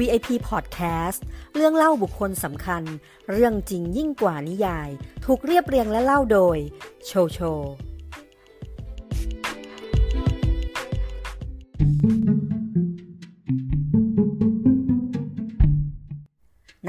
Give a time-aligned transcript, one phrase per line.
[0.00, 1.20] VIP Podcast
[1.54, 2.82] เรื่องเล่าบุคคลสำคัญ
[3.30, 4.88] เรื่องจริงยิ่งกว่านิยาย
[5.24, 6.58] ถูกเรียบเรียงและเล่าโดย
[7.06, 7.38] โชโช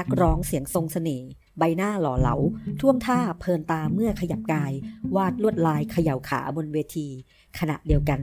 [0.02, 1.28] นักร้องเสียงทรงเสน่ห์
[1.58, 2.36] ใบหน้าหล่อเหลา
[2.80, 4.72] ท่วงท่าเพลินตาเมื่อขยับกาย
[5.16, 7.08] วาดลวดลายเขย่าขาบนเวที
[7.58, 8.20] ขณะเดียวกัน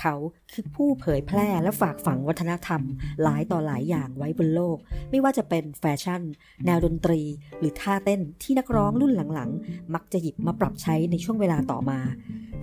[0.00, 0.14] เขา
[0.52, 2.82] คือผู้เผยแพร่และฝากฝังวัฒนธรรม
[3.22, 4.76] หลายต่อหลายอย่างไว้บนโลก
[5.10, 6.22] ไม่ว่าจะเป็นแฟชั่น
[6.64, 7.20] แนวดนตรี
[7.58, 12.00] หรือท่าเต้นที่นักร้องรุ่นหลังๆ มักจะหยิบมาปรับใช้ในช่วงเวลาต่อมา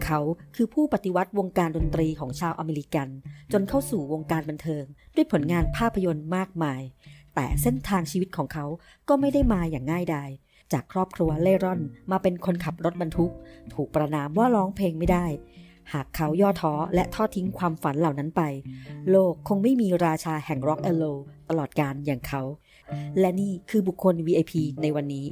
[0.06, 0.20] เขา
[0.56, 3.08] คือผู้ปฏิวัติวงการดนตรีของชาวอเมริกัน
[3.54, 4.84] จนเข้าสู่วงการบันเทิง
[5.16, 6.82] ด้วยผลงานภาพยนตร์มากมาย
[7.42, 8.66] แต่เส้นทางชีวิตของเขา
[9.10, 10.30] ก็ไม่ได้มาอย่างง่ายดาย
[10.74, 11.82] จากครอบครัวเล่ร่อน
[12.12, 13.32] มาเป็นคนขับรถบรรทุก
[13.74, 15.26] ถูกประณามว่าร้องเพลงไม่ได้
[15.94, 18.42] หากเขาย่อท้อและทอดทิ้งความฝันเหล่านั้นไป
[19.10, 21.06] โลกคงไม่มีราชาแห่ง rock and roll
[21.50, 22.42] ตลอดกาลอย่างเขา
[23.20, 25.26] และนี่คือบุคคล VIP ในวันนี้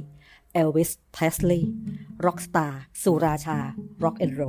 [0.60, 1.62] Elvis Presley
[2.26, 3.58] ร็อกสตาร์สู่ราชา
[4.04, 4.42] rock and roll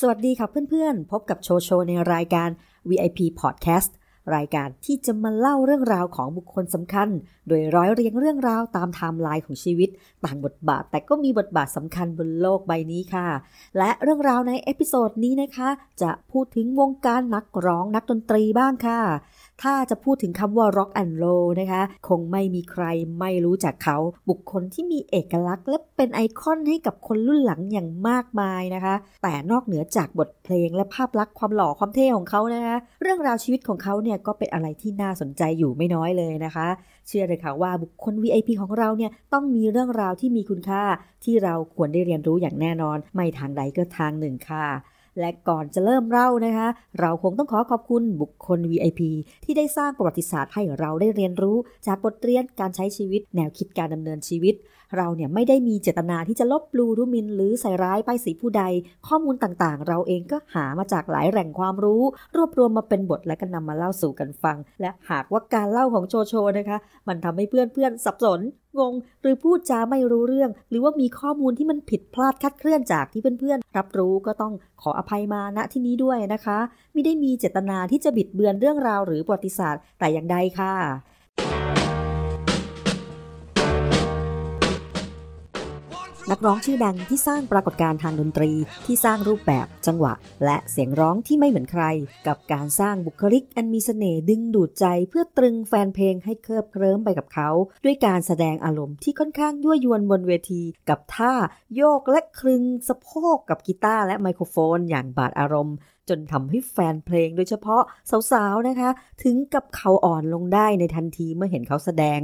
[0.00, 2.50] สวัสดีครับเพื่อนๆ พบกับโชโชในรายการ
[2.88, 3.90] VIP Podcast
[4.34, 7.08] รายการที่จะมาเล่าเรื่องราวของบุคคลสำคัญ
[7.48, 9.88] โดยร้อยเรียงเรื่องราวตามไทม์ไลน์ของชีวิต
[10.24, 13.28] ต่างบทบาท แต่ก็มีบทบาทสำคัญบนโลกใบนี้ค่ะ
[13.78, 15.68] และเรื่องราวใน episode นี้นะคะ
[16.02, 19.00] จะพูดถึงวงการนักร้องนักดนตรีบ้างค่ะ
[19.62, 22.84] ถ้าจะพูดถึงคำว่า rock and roll นะคะ คงไม่มีใคร
[23.18, 23.96] ไม่รู้จักเขา
[24.28, 36.66] บุคคลที่มีเอกลักษณ์ และเป็นไอคอนให้กับคนรุ่นหลังอย่างมากมายนะคะ แต่นอกเหนือจากบทเพลงและภาพลักษณ์ความหล่อความเท่ของเขานะคะ เรื่องราวชีวิตของเขาเนี่ยก็เป็นอะไรที่น่าสนใจอยู่ไม่น้อยเลยนะคะ
[37.06, 40.82] เชื่อเลยค่ะว่าบุคคล VIP ของเราเนี่ยต้องมีเรื่องราวที่มีคุณค่า
[41.24, 44.66] ที่เราควรได้เรียนรู้อย่างแน่นอน ไม่ทางใดก็ทางหนึ่งค่ะ
[45.18, 46.68] และก่อนจะเริ่มเล่านะคะ
[47.00, 49.00] เราคงต้องขอขอบคุณบุคคล VIP
[49.44, 54.54] ที่ได้สร้างประวัติศาสตร์ให้เราได้เรียนรู้ จากบทเรียนการใช้ชีวิต แนวคิดการดำเนินชีวิต
[54.96, 58.62] เราเนี่ยไม่ได้มีเจตนาที่จะลบลูรุมิน หรือใส่ร้ายป้ายสีผู้ใด
[59.06, 62.02] ข้อมูลต่างๆ เราเองก็หามาจากหลายแหล่งความรู้
[62.36, 66.78] รวบรวมมาเป็นบทและก็นำมาเล่าสู่กันฟัง และหากว่าการเล่าของโชโชนะคะ
[67.08, 68.40] มันทำให้เพื่อนๆสับสน
[68.78, 74.52] งงหรือพูดจาไม่รู้เรื่อง หรือว่ามีข้อมูลที่มันผิดพลาดคลาดเคลื่อนจากที่เพื่อนๆ รับรู้ก็ต้อง
[74.82, 76.58] ขออภัยมาณที่นี้ด้วยนะคะ
[76.92, 80.74] ไม่ได้มีเจตนาที่จะบิดเบือนเรื่องราวหรือประวัติศาสตร์แต่อย่างใดค่ะ
[86.30, 88.52] นักร้องชื่อดังที่สร้างปรากฏการณ์ทางดนตรี
[88.86, 90.14] ที่สร้างรูปแบบจังหวะ
[90.44, 91.84] และเสียงร้องที่ไม่เหมือนใคร
[92.26, 97.48] กับการสร้างบุคลิกอันมีเสน่ห์ดึงดูดใจเพื่อตรึงแฟนเพลงให้เคลิบเคลิ้มไปกับเขา
[97.84, 101.34] ด้วยการแสดงอารมณ์ที่ค่อนข้างยั่วยวนบนเวที กับท่า
[101.76, 105.76] โยกและคลึงสะโพกกับกีตาร์และไมโครโฟน อย่างบาดอารมณ์
[106.08, 107.82] จนทำให้แฟนเพลงโดยเฉพาะ
[108.32, 108.90] สาวๆนะคะ
[109.22, 112.20] ถึงกับเขาอ่อนลงได้ในทันทีเมื่อเห็นเขาแสดง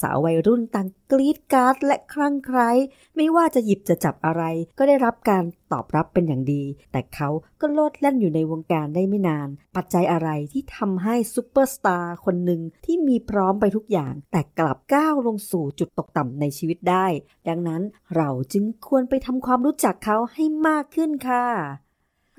[0.00, 2.70] สาวๆวัยรุ่นต่างกรี๊ดกร๊าดและคลั่งไคล้
[3.16, 4.42] ไม่ว่าจะหยิบจะจับอะไร
[4.78, 7.28] ก็ได้รับการตอบรับเป็นอย่างดี แต่เขา
[7.60, 17.06] ก็โลดแล่นอยู่ในวงการได้ไม่นาน ปัจจัยอะไรที่ทำให้ซูเปอร์สตาร์คนหนึ่งที่มีพร้อมไปทุกอย่าง แต่กลับก้าวลงสู่จุดตกต่ำในชีวิตได้
[17.48, 17.82] ดังนั้น
[18.16, 21.46] เราจึงควรไปทำความรู้จักเขาให้มากขึ้นค่ะ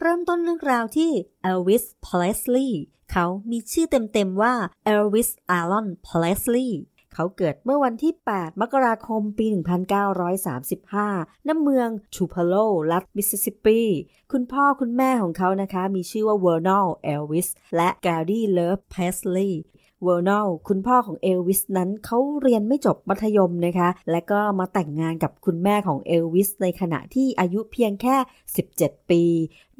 [0.06, 1.12] เริ่มต้นเรื่องราวที่
[1.50, 2.72] Elvis Presley
[3.12, 4.54] เขามีชื่อเต็มๆว่า
[4.94, 6.70] Elvis Aaron Presley
[7.14, 9.46] เขาเกิดเมื่อวันที่ 8 มกราคม ปี
[10.28, 12.54] 1935 ณ เมืองทูพาโล
[12.92, 13.80] รัฐมิสซิสซิปปี
[14.32, 19.64] คุณพ่อคุณแม่ของเขานะคะ มีชื่อว่าเวอร์นอน เอลวิส และแกลดีส์ เลิฟเพรสลีย์
[20.04, 28.16] เวอร์นอนคุณพ่อของเอลวิสนั้นเขาเรียนไม่จบมัธยมนะคะ และก็มาแต่งงานกับคุณแม่ของเอลวิสในขณะที่อายุเพียงแค่
[28.64, 29.24] 17 ปี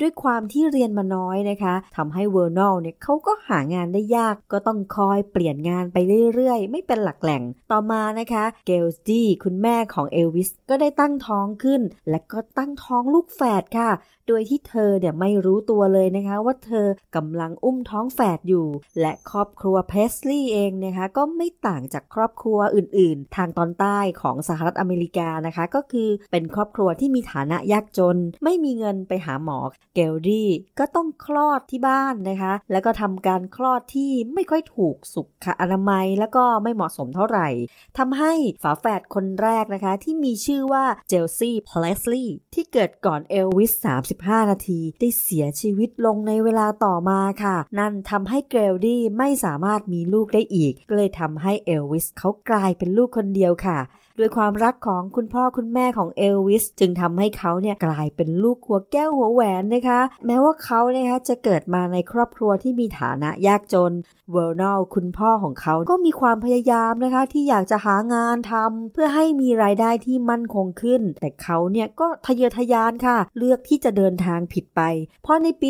[0.02, 5.98] ด้วยความที่เรียนมาน้อยนะคะทำให้เวอร์นอนเนี่ยเขาก็หางานได้ยาก ก็ต้องคอยเปลี่ยนงานไป
[6.34, 13.92] เรื่อยๆ ไม่เป็นหลักแหล่ง ต่อมานะคะแกลดีส์คุณแม่ของเอลวิสก็ได้ตั้งท้องขึ้น และก็ตั้งท้องลูกแฝดค่ะ
[14.28, 18.68] โดยที่เธอเนี่ยไม่รู้ตัวเลยนะคะว่าเธอกำลังอุ้มท้องแฝดอยู่
[19.00, 29.58] และครอบครัวเพรสลีย์เองนะคะก็ไม่ต่างจากครอบครัวอื่นๆ ทางตอนใต้ของสหรัฐอเมริกานะคะ ก็คือเป็นครอบครัวที่มีฐานะยากจน ไม่มีเงินไปหาหมอ
[29.94, 30.50] เกลดี้
[30.80, 35.28] ก็ต้องคลอดที่บ้านนะคะ แล้วก็ทำการคลอดที่ไม่ค่อยถูกสุข
[35.62, 37.48] อนามัยแล้วก็ไม่เหมาะสมเท่าไหร่
[37.98, 43.74] ทำให้ฝาแฝดคนแรกนะคะ ที่มีชื่อว่าเจสซี่เพรสลีย์ที่เกิดก่อนเอลวิส
[44.14, 53.80] 35 นาที ได้เสียชีวิตลงในเวลาต่อมาค่ะ นั่นทำให้เกลดี้ไม่สามารถมีลูกได้อีก ก็เลยทำให้เอลวิสเขากลายเป็นลูกคนเดียวค่ะ
[54.20, 63.94] ด้วยความรักของคุณพ่อคุณแม่ของเอลวิสจึงทำให้เขาเนี่ยกลายเป็นลูกหัวแก้วหัวแหวนนะคะ แม้ว่าเขานะคะจะเกิดมาในครอบครัวที่มีฐานะยากจน
[64.32, 74.82] เวอร์นอลคุณพ่อของเขาก็มีความพยายามนะคะ ที่อยากจะหางานทำเพื่อให้มีรายได้ที่มั่นคงขึ้น แต่เขาเนี่ยก็ทะเยอทะยานค่ะ เลือกที่จะเดินทางผิดไป
[75.24, 75.70] เพราะในปี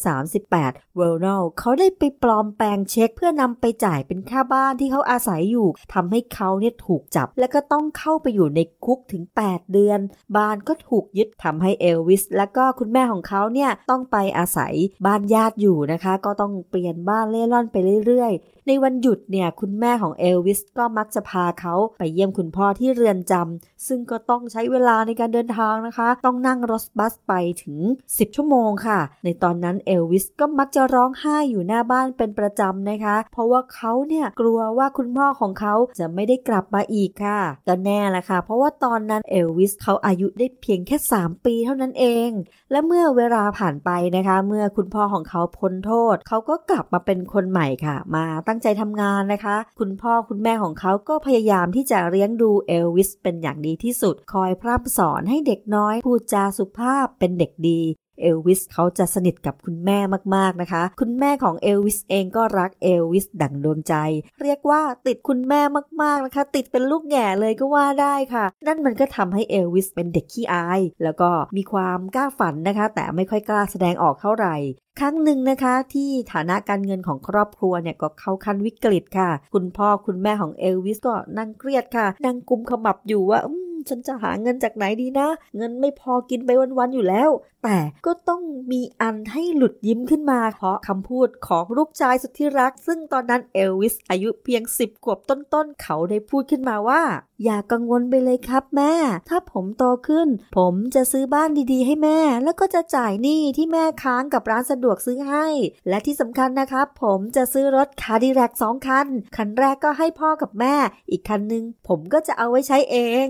[0.00, 10.00] 1938 เวอร์นอลเขาได้ไปปลอมแปลงเช็ค เพื่อนำไปจ่ายเป็นค่าบ้านที่เขาอาศัยอยู่ทำให้เขาเนี่ยถูกจับและก็ต้องเข้าไปอยู่ในคุกถึง 8 เดือน
[10.36, 14.74] บ้านก็ถูกยึดทำให้เอลวิส และก็คุณแม่ของเขาเนี่ยต้องไปอาศัย
[15.06, 17.76] บ้านญาติอยู่นะคะ ก็ต้องเปลี่ยนบ้านเล่ร่อนไป
[18.06, 27.78] เรื่อยๆในวันหยุดเนี่ยคุณแม่ของเอลวิสก็มักจะพาเขาไปเยี่ยมคุณพ่อที่เรือนจำซึ่งก็ต้องใช้เวลาในการเดินทางนะคะ ต้องนั่งรถบัสไปถึง
[28.08, 42.30] 10 ชั่วโมงค่ะ ในตอนนั้นเอลวิสก็มักจะร้องไห้อยู่หน้าบ้านเป็นประจำนะคะ เพราะว่าเขาเนี่ยกลัวว่าคุณพ่อของเขาจะไม่ได้กลับมาอีกค่ะก็แน่ละค่ะ เพราะว่าตอนนั้นเอลวิสเขาอายุได้เพียงแค่ 3 ปีเท่านั้นเอง
[42.70, 57.80] และเมื่อเวลาผ่านไปนะคะ เมื่อคุณพ่อของเขาพ้นโทษ เขาก็กลับมาเป็นคนใหม่ค่ะ มาตั้งใจทำงานนะคะ คุณพ่อคุณแม่ของเขาก็พยายามที่จะเลี้ยงดูเอลวิสเป็นอย่างดีที่สุด คอยพร่ำสอนให้เด็กน้อยพูดจาสุภาพเป็นเด็กดี
[58.20, 59.98] เอลวิสเขาจะสนิทกับคุณแม่
[60.34, 63.94] มากๆนะคะ คุณแม่ของเอลวิสเองก็รักเอลวิสดั่งดวงใจ
[64.42, 65.60] เรียกว่าติดคุณแม่
[66.02, 74.56] มากๆนะคะ ติดเป็นลูกแง่เลยก็ว่าได้ค่ะ นั่นมันก็ทำให้เอลวิสเป็นเด็กขี้อาย แล้วก็มีความกล้าฝันนะคะ แต่ไม่ค่อยกล้าแสดงออกเท่าไหร่
[75.00, 83.40] ครั้งหนึ่งนะคะที่ฐานะการเงินของครอบครัวเนี่ยก็เข้าขั้นวิกฤตค่ะ คุณพ่อคุณแม่ของเอลวิสก็นั่งเครียดค่ะ นั่งกุมขมับอยู่ว่า
[83.88, 87.30] ฉันจะหาเงินจากไหนดีนะ เงินไม่พอกินไปวันๆอยู่แล้ว
[87.64, 88.42] แต่ก็ต้อง
[88.72, 97.02] มีอันให้หลุดยิ้มขึ้นมา เพราะคำพูดของลูกชายสุดที่รัก ซึ่งตอนนั้นเอลวิสอายุเพียง 10 ขวบต้นๆ เขาได้พูดขึ้นมาว่า
[97.44, 98.92] อย่ากังวลไปเลยครับแม่
[99.28, 105.46] ถ้าผมโตขึ้น ผมจะซื้อบ้านดีๆ ให้แม่ แล้วก็จะจ่ายหนี้ที่แม่ค้างกับร้านสะดวกซื้อให้
[105.88, 109.06] และที่สำคัญนะครับ ผมจะซื้อรถ Cadillac สองคัน
[109.36, 110.74] คันแรกก็ให้พ่อกับแม่
[111.10, 113.28] อีกคันนึงผมก็จะเอาไว้ใช้เอง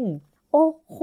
[0.52, 0.97] โอ้โห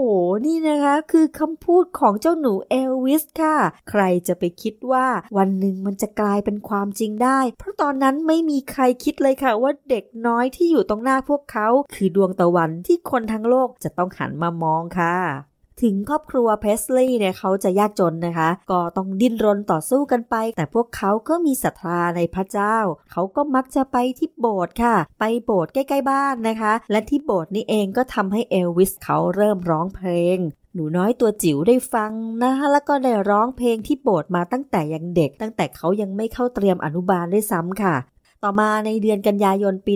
[0.46, 3.58] นี่นะคะ คือคำพูดของเจ้าหนูเอลวิสค่ะ
[3.90, 5.08] ใครจะไปคิดว่า
[5.38, 15.47] วันหนึ่งมันจะกลายเป็นความจริงได้ เพราะตอนนั้นไม่มีใครคิดเลยค่ะ ว่าเด็กน้อยที่อยู่ตรงหน้าพวกเขา คือดวงตะวันที่คนทั้งโลกจะต้องหันมามองค่ะ
[15.84, 22.76] ถึงครอบครัวเพสลีย์เนี่ยเขาจะยากจนนะคะ ก็ต้องดิ้นรนต่อสู้กันไป แต่พวกเขาก็มีศรัทธาในพระเจ้า
[23.12, 30.38] เขาก็มักจะไปที่โบสถ์ค่ะ ไปโบสถ์ใกล้ๆบ้านนะคะ และที่โบสถ์นี้เองก็ทำให้เอลวิสเขาเริ่มร้องเพลง
[30.74, 32.12] หนูน้อยตัวจิ๋วได้ฟัง
[32.44, 37.96] นะคะแล้วก็ได้ร้องเพลงที่โบสถ์มาตั้งแต่ยังเด็ก ตั้งแต่เขายังไม่เข้าเตรียมอนุบาลด้วยซ้ำค่ะ
[38.44, 39.94] ต่อมาในเดือนกันยายนปี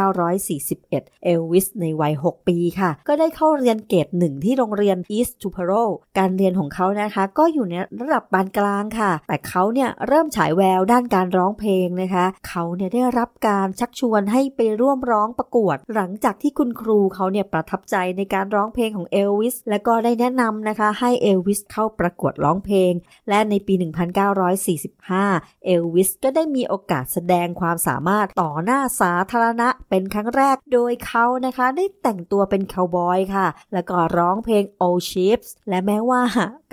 [0.00, 5.84] 1941 เอลวิสในวัย 6 ปีค่ะ ก็ได้เข้าเรียนเกรดหนึ่งที่โรงเรียน East Tupelo
[6.18, 22.92] การเรียนของเขานะคะ ก็อยู่ในระดับปานกลางค่ะ แต่เขาเนี่ยเริ่มฉายแววด้านการร้องเพลงนะคะ เขาเนี่ยได้รับการชักชวนให้ไปร่วมร้องประกวด หลังจากที่คุณครูเขาเนี่ยประทับใจในการร้องเพลงของเอลวิสและก็ได้แนะนำนะคะให้เอลวิสเข้าประกวดร้องเพลง
[23.28, 23.74] และในปี
[24.50, 36.22] 1945 เอลวิสก็ได้มีโอกาสแสดงความสามารถต่อหน้าสาธารณะเป็นครั้งแรกโดยเขานะคะได้แต่งตัวเป็นคาวบอยค่ะ แล้วก็ร้องเพลง Old Ships และแม้ว่า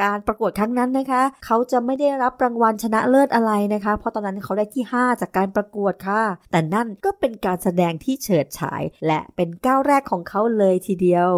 [0.04, 11.32] การประกวดครั้งนั้นนะคะ เขาจะไม่ได้รับรางวัลชนะเลิศอะไรนะคะ เพราะตอนนั้นเขาได้ที่ 5 จากการประกวดค่ะ แต่นั่นก็เป็นการแสดงที่เฉิดฉาย และเป็นก้าวแรกของเขาเลยทีเดียว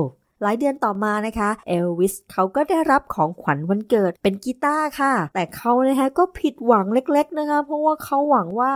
[0.44, 8.72] หลายเดือนต่อมานะคะเอลวิสเขาก็ได้รับของขวัญวันเกิดเป็นกีตาร์ค่ะ แต่เขานะคะก็ผิดหวังเล็ก ๆนะคะ เพราะว่าเขาหวังว่า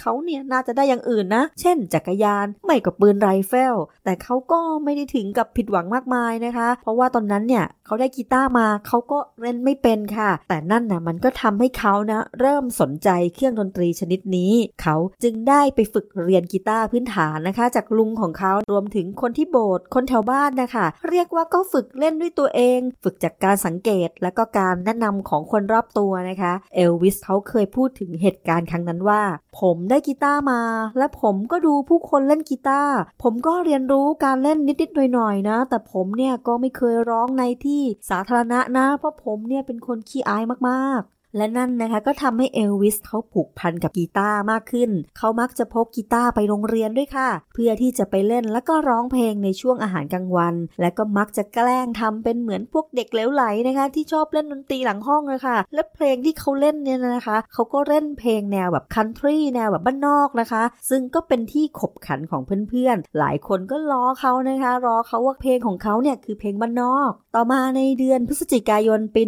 [0.00, 3.74] เขาเนี่ยน่าจะได้อย่างอื่นนะ เช่น จักรยานไม่กับปืนไรเฟิล
[4.04, 14.52] แต่เขาก็ไม่ได้ถึงกับผิดหวังมากมายนะคะ เพราะว่าตอนนั้นเนี่ยเขาได้กีตาร์มาเขาก็เล่นไม่เป็นค่ะ แต่นั่นนะมันก็ทำให้เขานะ เริ่มสนใจเครื่องดนตรีชนิดนี้
[14.82, 29.22] เขาจึงได้ไปฝึกเรียนกีตาร์พื้นฐานนะคะ จากลุงของเขารวมถึงคนที่โบสถ์คนแถวบ้านนะคะ เรียกว่าก็ฝึกเล่นด้วยตัวเอง ฝึกจากการสังเกตและก็การแนะนำของคนรอบตัวนะคะ เอลวิสเขาเคยพูดถึงเหตุการณ์ครั้งนั้นว่า
[29.60, 30.60] ผมได้กีตาร์มา
[30.98, 69.22] และผมก็ดูผู้คนเล่นกีตาร์ผมก็เรียนรู้การเล่นนิดๆหน่อยๆนะ แต่ผมเนี่ยก็ไม่เคยร้องในที่สาธารณะนะ เพราะผมเนี่ยเป็นคนขี้อายมากๆ และนั่นนะคะก็ทำให้เอลวิสเขาผูกพันกับกีตาร์มากขึ้น เขามักจะพกกีตาร์ไปโรงเรียนด้วยค่ะ เพื่อที่จะไปเล่นแล้วก็ร้องเพลงในช่วงอาหารกลางวัน และก็มักจะแกล้งทำเป็นเหมือนพวกเด็กเลวไหลนะคะ ที่ชอบเล่นดนตรีหลังห้องเลยค่ะ และเพลงที่เขาเล่นเนี่ยนะคะเขาก็เล่นเพลงแนวแบบคันทรีแนวแบบบ้านนอกนะคะ ซึ่งก็เป็นที่ขบขันของเพื่อนๆ หลายคนก็ล้อเขานะคะ รอเขาว่าเพลงของเขาเนี่ยคือเพลงบ้านนอก ต่อมาในเดือนพฤศจิกายนปี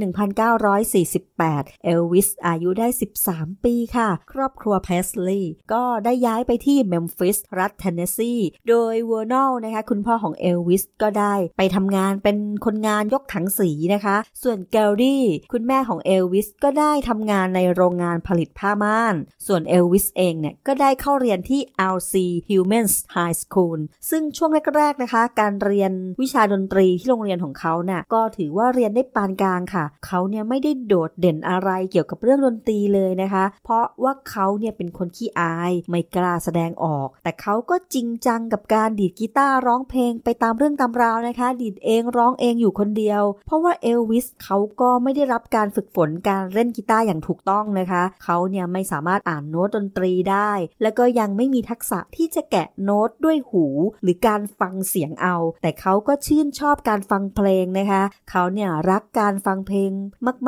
[0.79, 2.89] 1948เอลวิสอายุได้
[3.25, 8.35] 13 ปีค่ะ ครอบครัวเพสลีย์ก็ได้ย้ายไปที่เมมฟิสรัฐเทนเนสซี
[8.69, 19.15] โดยเวอร์นอลนะคะคุณพ่อของเอลวิสก็ได้ไปทำงานเป็นคนงานยกถังสีนะคะ ส่วนเกลดี้คุณแม่ของเอลวิสก็ได้ทำงานในโรงงานผลิตผ้าม่าน
[19.47, 21.61] ส่วนเอลวิสเองเนี่ยก็ได้เข้าเรียนที่
[21.95, 22.15] L.C.
[22.49, 23.79] Humes High School
[24.11, 50.51] ซึ่งช่วงแรกๆนะคะ การเรียนวิชาดนตรีที่โรงเรียนของเขาเนี่ยก็ถือว่าเรียนได้ปานกลางค่ะ เขาเนี่ยไม่ได้โดดเด่นอะไรเกี่ยวกับเรื่องดนตรีเลยนะคะ เพราะว่าเขาเนี่ยเป็นคนขี้อายไม่กล้าแสดงออก แต่เขาก็จริงจังกับการดีดกีตาร์ร้องเพลงไปตามเรื่องตามราวนะคะ ดีดเองร้องเองอยู่คนเดียว เพราะว่าเอลวิสเขาก็ไม่ได้รับการฝึกฝนการเล่นกีตาร์อย่างถูกต้องนะคะ เขาเนี่ยไม่สามารถอ่านโน้ตดนตรีได้
[50.83, 53.67] แล้วก็ยังไม่มีทักษะที่จะแกะโน้ตด้วยหู
[54.03, 59.91] หรือการฟังเสียงเอา แต่เขาก็ชื่นชอบการฟังเพลงนะคะ เขาเนี่ยรักการฟังเพลง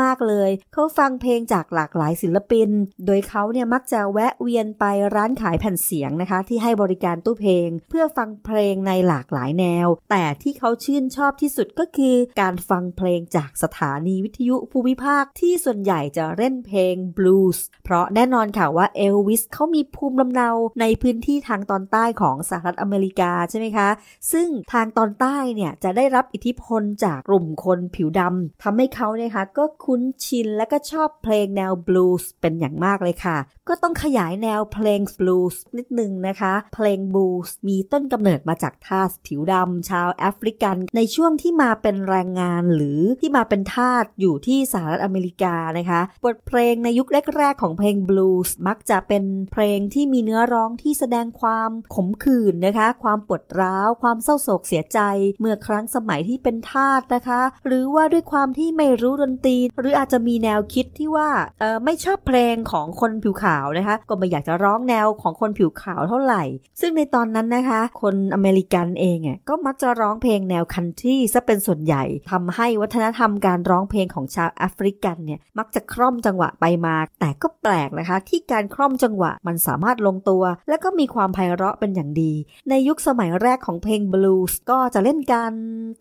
[0.00, 2.69] มาก ๆเลย เขาฟังเพลงจากหลากหลายศิลปิน
[3.07, 4.85] โดยเขาเนี่ยมักจะแวะเวียนไป
[5.15, 20.50] ร้านขายแผ่นเสียงนะคะ ที่ให้บริการตู้เพลง เพื่อฟังเพลงในหลากหลายแนว แต่ที่เขาชื่นชอบที่สุดก็คือ การฟังเพลงจากสถานีวิทยุภูมิภาคที่ส่วนใหญ่จะเล่นเพลงบลูส์เพราะแน่นอนค่ะว่าเอลวิสเขามีภูมิลำเนา
[20.81, 23.89] ในพื้นที่ทางตอนใต้ของสหรัฐอเมริกาใช่ไหมคะ
[24.33, 33.38] ซึ่งทางตอนใต้เนี่ยจะได้รับอิทธิพลจากกลุ่มคนผิวดำทำให้เขาเนี่ยคะก็คุ้นชินและก็ชอบเพลงแนวบลูส์เป็นอย่างมากเลยค่ะ
[33.69, 54.99] ก็ต้องขยายแนวเพลงบลูส์นิดนึงนะคะ เพลงบลูส์มีต้นกำเนิดมาจากทาสผิวดำชาวแอฟริกัน ในช่วงที่มาเป็นแรงงานหรือที่มาเป็นทาสอยู่ที่สหรัฐอเมริกานะคะ บทเพลงในยุคแรก ๆ ของเพลงบลูส์มักจะเป็นเพลงที่มีเนื้อร้องที่แสดงความขมขื่นนะคะ ความปวดร้าว ความเศร้าโศกเสียใจ
[55.40, 61.30] เมื่อครั้งสมัยที่เป็นทาสนะคะ หรือว่าด้วยความที่ไม่รู้ดนตรี หรืออาจจะมีแนวคิดที่ว่า
[61.61, 66.42] เออไม่ชอบเพลงของคนผิวขาวนะคะ ก็ไม่อยากจะร้องแนวของคนผิวขาวเท่าไหร่
[66.80, 82.33] ซึ่งในตอนนั้นนะคะ คนอเมริกันเองอะก็มักจะร้องเพลงแนวคันทรีซะเป็นส่วนใหญ่ทำให้วัฒนธรรมการร้องเพลงของชาวแอฟริกันเนี่ยมักจะคล่อมจังหวะไปมา แต่ก็แปลกนะคะ ที่การคล่อมจังหวะมันสามารถลงตัว และก็มีความไพเราะเป็นอย่างดี
[82.71, 85.52] ในยุคสมัยแรกของเพลงบลูส์ก็จะเล่นกัน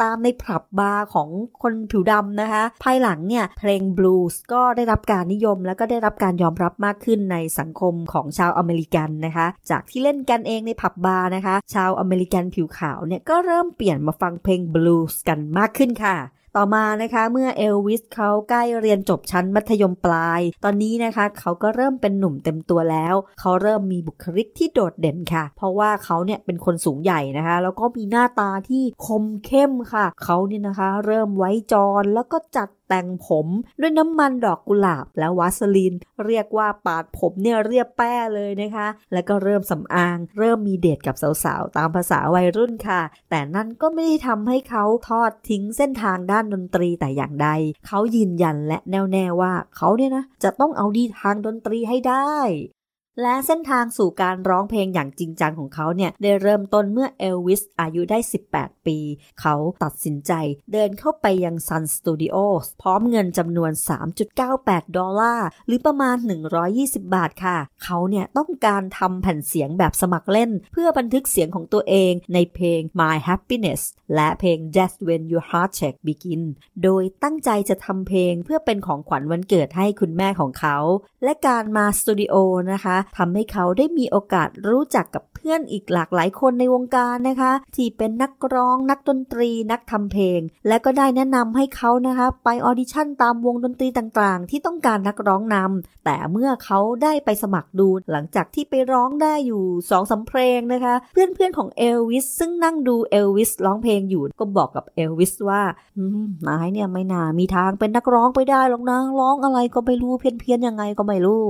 [0.01, 1.29] ตามในผับบาร์ของ
[1.61, 16.17] คนผิวดำนะคะ ภายหลังเนี่ยเพลงบลูส์ก็ได้รับการนิยม และก็ได้รับการยอมรับมากขึ้นในสังคมของชาวอเมริกันนะคะ จากที่เล่นกันเองในผับบาร์นะคะ ชาวอเมริกันผิวขาวเนี่ยก็เริ่มเปลี่ยนมาฟังเพลงบลูส์กันมากขึ้นค่ะ
[16.57, 33.47] ต่อมานะคะเมื่อเอลวิสเขาใกล้เรียนจบชั้นมัธยมปลาย ตอนนี้นะคะเขาก็เริ่มเป็นหนุ่มเต็มตัวแล้ว เขาเริ่มมีบุคลิกที่โดดเด่นค่ะ เพราะว่าเขาเนี่ยเป็นคนสูงใหญ่นะคะ แล้วก็มีหน้าตาที่คมเข้มค่ะ เขาเนี่ยนะคะ เริ่มไว้จรแล้วก็จัด แต่งผม
[33.79, 35.93] ด้วยน้ำมันดอกกุหลาบและวาสลีน
[36.25, 47.49] เรียกว่าปาดผมเนี่ยเรียบแป้เลยนะคะ แล้วก็เริ่มสำอาง เริ่มมีเดทกับสาวๆ ตามภาษาวัยรุ่นค่ะ แต่นั่นก็ไม่ได้ทำให้เขาทอดทิ้งเส้นทางด้านดนตรีแต่อย่างใด
[47.87, 52.35] เขายืนยันและแน่วแน่ว่าเขาเนี่ยนะจะต้องเอาดีทางดนตรีให้ได้
[53.21, 58.19] และเส้นทางสู่การร้องเพลงอย่างจริงจังของเขาเนี่ย ได้เริ่มต้นเมื่อเอลวิสอายุได้
[58.51, 58.97] 18 ปี
[59.41, 60.31] เขาตัดสินใจ
[60.71, 63.71] เดินเข้าไปยัง Sun Studios พร้อมเงินจำนวน
[64.33, 66.17] 3.98 ดอลลาร์ หรือประมาณ
[66.65, 73.81] 120 บาทค่ะ เขาเนี่ยต้องการทำแผ่นเสียงแบบสมัครเล่น เพื่อบันทึกเสียงของตัวเองในเพลง My Happiness
[74.15, 76.43] และเพลง Just When Your Heart Check Begin
[76.83, 80.77] โดยตั้งใจจะทำเพลงเพื่อเป็นของขวัญวันเกิดให้คุณแม่ของเขา
[81.23, 82.35] และการมาสตูดิโอ
[82.73, 105.61] นะคะทำให้เขาได้มีโอกาสรู้จักกับเพื่อนอีกหลากหลายคนในวงการนะคะ ที่เป็นนักร้องนักดนตรีนักทำเพลง และก็ได้แนะนำให้เขานะคะ ไปออดิชั่นตามวงดนตรีต่างๆ ที่ต้องการนักร้องนำแต่เมื่อเขาได้ไปสมัครดู หลังจากที่ไปร้องได้อยู่สองสามเพลงนะคะ เพื่อนๆของเอลวิสซึ่งนั่งดูเอลวิสร้องเพลงอยู่ก็บอกกับเอลวิสว่า
[105.97, 111.43] อืมนายเนี่ยไม่น่ามีทางเป็นนักร้องไปได้หรอกนะร้องอะไรก็ไม่รู้เพี้ยนๆยังไงก็ไม่รู้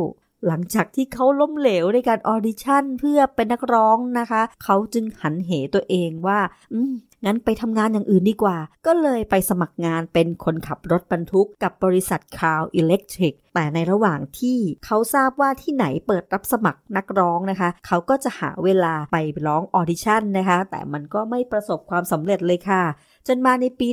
[0.47, 6.39] หลังจากที่เขาล้มเหลวในการออดิชั่นเพื่อเป็นนักร้องนะคะ เขาจึงหันเหตัวเองว่า
[6.73, 6.93] อืม
[7.25, 22.83] งั้นไปทำงานอย่างอื่นดีกว่า ก็เลยไปสมัครงานเป็นคนขับรถบรรทุกกับบริษัท Crown Electric แต่ในระหว่างที่เขาทราบว่าที่ไหนเปิดรับสมัครนักร้องนะคะ เขาก็จะหาเวลาไปร้องออดิชั่นนะคะ แต่มันก็ไม่ประสบความสำเร็จเลยค่ะ
[23.27, 23.87] จนมาในปี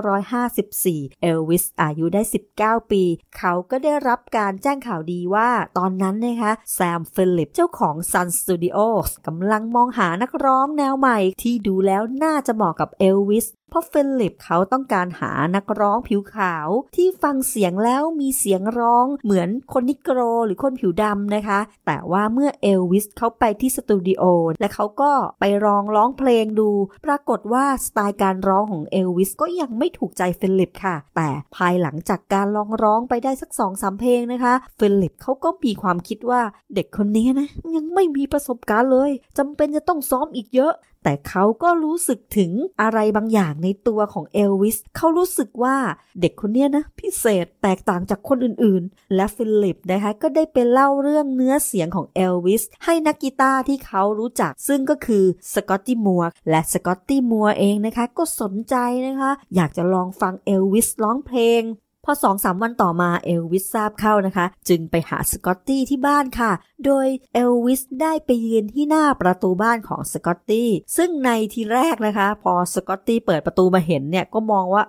[0.00, 2.22] 1954 เอลวิสอายุได้
[2.56, 3.02] 19 ปี
[3.38, 24.22] เขาก็ได้รับการแจ้งข่าวดีว่าตอนนั้นนะคะแซมฟิลิปเจ้าของ Sun Studios กำลังมองหานักร้องแนวใหม่ที่ดูแล้วน่าจะเหมาะกับเอลวิส เพราะฟิลิปเขาต้องการหานักร้องผิวขาวที่ฟังเสียงแล้วมีเสียงร้องเหมือนคนนิโกรหรือคนผิวดำนะคะ แต่ว่าเมื่อเอลวิสเขาไปที่สตูดิโอ
[24.60, 26.70] และเขาก็ไปร้องร้องเพลงดู
[27.06, 36.40] ปรากฏว่าสไตล์การร้องของเอลวิสก็ยังไม่ถูกใจฟิลิปค่ะ แต่ภายหลังจากการลองร้องไปได้สักสองสามเพลงนะคะฟิลิปเขาก็มีความคิดว่า
[36.74, 40.72] เด็กคนนี้นะยังไม่มีประสบการณ์เลยจำเป็นจะต้องซ้อมอีกเยอะ
[41.04, 45.76] แต่เขาก็รู้สึกถึงอะไรบางอย่างในตัวของเอลวิสเขารู้สึกว่า
[46.20, 58.74] เด็กคนนี้นะ พิเศษแตกต่างจากคนอื่นๆ และฟิลิปนะคะก็ได้ไปเล่าเรื่องเนื้อเสียงของเอลวิสให้นักกีตาร์ที่เขารู้จัก ซึ่งก็คือสกอตตี้มัวร์และสกอตตี้มัวร์เองนะคะ ก็สนใจ
[59.06, 61.62] นะคะ อยากจะลองฟังเอลวิสร้องเพลง
[62.04, 66.52] พอสองสามวันต่อมาเอลวิสทราบเข้านะคะ จึงไปหาสกอตตี้ที่บ้านค่ะ
[66.84, 74.82] โดยเอลวิสได้ไปยืนที่หน้าประตูบ้านของสกอตตี้ซึ่งในทีแรกนะคะ พอสกอตตี้เปิดประตูมาเห็นเนี่ยก็มองว่า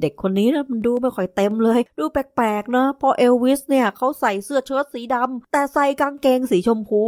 [0.00, 7.04] เด็กคนนี้นะมันดูไม่ค่อยเต็มเลย ดูแปลกๆนะเพราะเอลวิสเนี่ยเขาใส่เสื้อเชิ้ตสีดำแต่ใส่กางเกงสีชมพู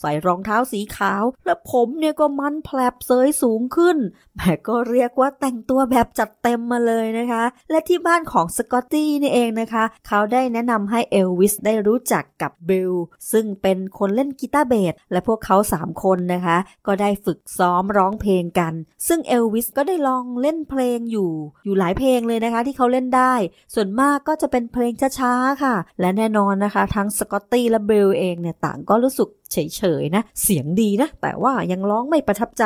[0.00, 3.96] ใส่รองเท้าสีขาว และผมเนี่ยก็มันแผลบเซ็ตสูงขึ้น
[4.36, 12.92] แหมก็เรียกว่าแต่งตัวแบบจัดเต็มมาเลยนะคะ และที่บ้านของสกอตตี้นี่เองนะคะ เขาได้แนะนำให้เอลวิสได้รู้จักกับบิล
[13.32, 16.56] ซึ่งเป็นคนเล่นกีตาร์เบสและพวกเขา 3 คนนะคะ
[16.86, 18.72] ก็ได้ฝึกซ้อมร้องเพลงกัน
[19.08, 21.30] ซึ่งเอลวิสก็ได้ลองเล่นเพลงอยู่
[21.64, 23.34] อยู่หลายเพลงเลยเลยนะคะที่เขาเล่นได้
[23.74, 32.64] ส่วนมากก็จะเป็นเพลงช้าๆค่ะ และแน่นอนนะคะ ทั้งสกอตตี้และเบลเองเนี่ยต่างก็รู้สึก เฉยๆนะ เสียงดีนะ แต่ว่ายังร้องไม่ประทับใจ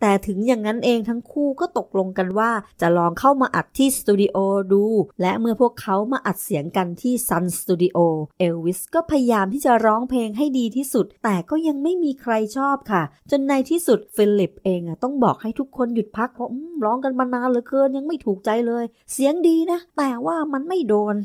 [0.00, 4.36] แต่ถึงอย่างนั้นเองทั้งคู่ก็ตกลงกันว่าจะลองเข้ามาอัดที่สตูดิโอ
[4.72, 4.84] ดู
[5.22, 7.98] และเมื่อพวกเขามาอัดเสียงกันที่ซันสตูดิโอ
[8.38, 16.50] เอลวิสก็พยายามที่จะร้องเพลงให้ดีที่สุด แต่ก็ยังไม่มีใครชอบค่ะ จนในที่สุดฟิลิปเองต้องบอกให้ทุกคนหยุดพักเพราะ
[16.84, 21.16] ร้องกันมานานเหลือเกินยังไม่ถูกใจเลย เสียงดีนะ แต่ว่ามันไม่โดน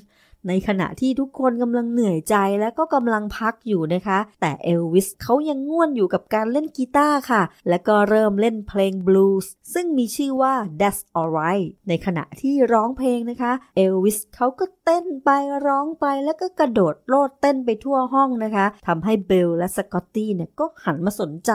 [0.47, 15.29] ในขณะที่ทุกคนกำลังเหนื่อยใจและก็กำลังพักอยู่นะคะ แต่เอลวิสเขายังง่วนอยู่กับการเล่นกีตาร์ค่ะ และก็เริ่มเล่นเพลงบลูส์ซึ่งมีชื่อว่า That's Alright ในขณะที่ร้องเพลงนะคะเอลวิสเขาก็เต้นไป
[15.67, 21.51] ร้องไปแล้วก็กระโดดโลดเต้นไปทั่วห้องนะคะทำให้บิลและสกอตตี้เนี่ยก็หันมาสนใจ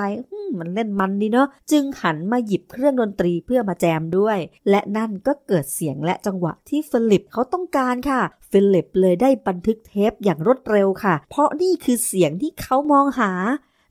[0.59, 4.39] มันเล่นมันดีเนาะจึงหันมาหยิบเครื่องดนตรีเพื่อมาแจมด้วย
[4.71, 13.33] และนั่นก็เกิดเสียงและจังหวะที่ฟิลิปเขาต้องการค่ะฟิลิปเลยได้บันทึกเทปอย่างรวดเร็วค่ะ เพราะนี่คือเสียงที่เขามองหา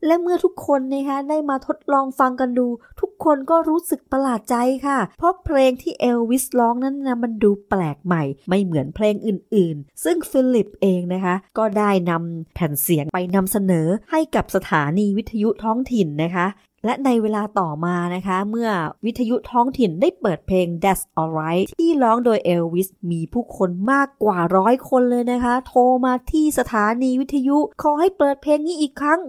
[0.05, 2.67] และเมื่อทุกคนนะคะได้มาทดลองฟังกันดู
[3.01, 4.55] ทุกคนก็รู้สึกประหลาดใจ
[4.87, 16.47] ค่ะ เพราะเพลงที่เอลวิสร้องนั้นนะมันดูแปลกใหม่ ไม่เหมือนเพลงอื่นๆ ซึ่งฟิลิปเองนะคะ ก็ได้นำแผ่นเสียงไปนำเสนอให้กับสถานีวิทยุท้องถิ่นนะคะ
[16.85, 18.69] และในเวลาต่อมานะคะ เมื่อ
[19.05, 29.19] วิทยุท้องถิ่นได้เปิดเพลง That's Alright ที่ร้องโดยเอลวิสมีผู้คนมากกว่าร้อยคนเลยนะคะ โทรมาที่สถานีวิทยุขอให้เปิดเพลงนี้อีกครั้ง